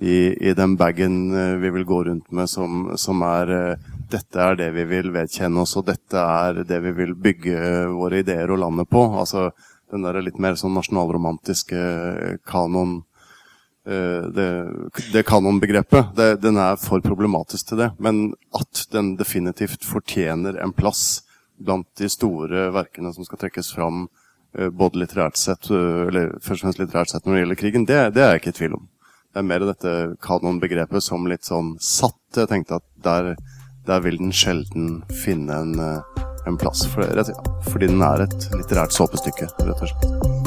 [0.00, 4.40] i, i den bagen eh, vi vil gå rundt med, som, som er eh, dette
[4.40, 7.60] er det vi vil vedkjenne oss, og dette er det vi vil bygge
[7.92, 9.04] våre ideer og landet på.
[9.20, 9.50] Altså
[9.92, 11.80] den der litt mer sånn nasjonalromantiske
[12.48, 13.00] kanon
[13.86, 14.48] eh, det,
[15.12, 17.90] det kanonbegrepet, det, den er for problematisk til det.
[17.98, 21.26] Men at den definitivt fortjener en plass
[21.60, 24.06] blant de store verkene som skal trekkes fram,
[24.56, 27.86] eh, både litterært sett, eh, eller først og fremst litterært sett når det gjelder krigen,
[27.90, 28.88] det, det er jeg ikke i tvil om.
[29.30, 29.90] Det er mer dette
[30.26, 32.16] kanonbegrepet som litt sånn satt.
[32.34, 33.28] Jeg tenkte at der,
[33.86, 37.30] der vil den sjelden finne en, eh, en plass, for, rett-
[37.70, 40.39] fordi den er et litterært såpestykke, rett og slett.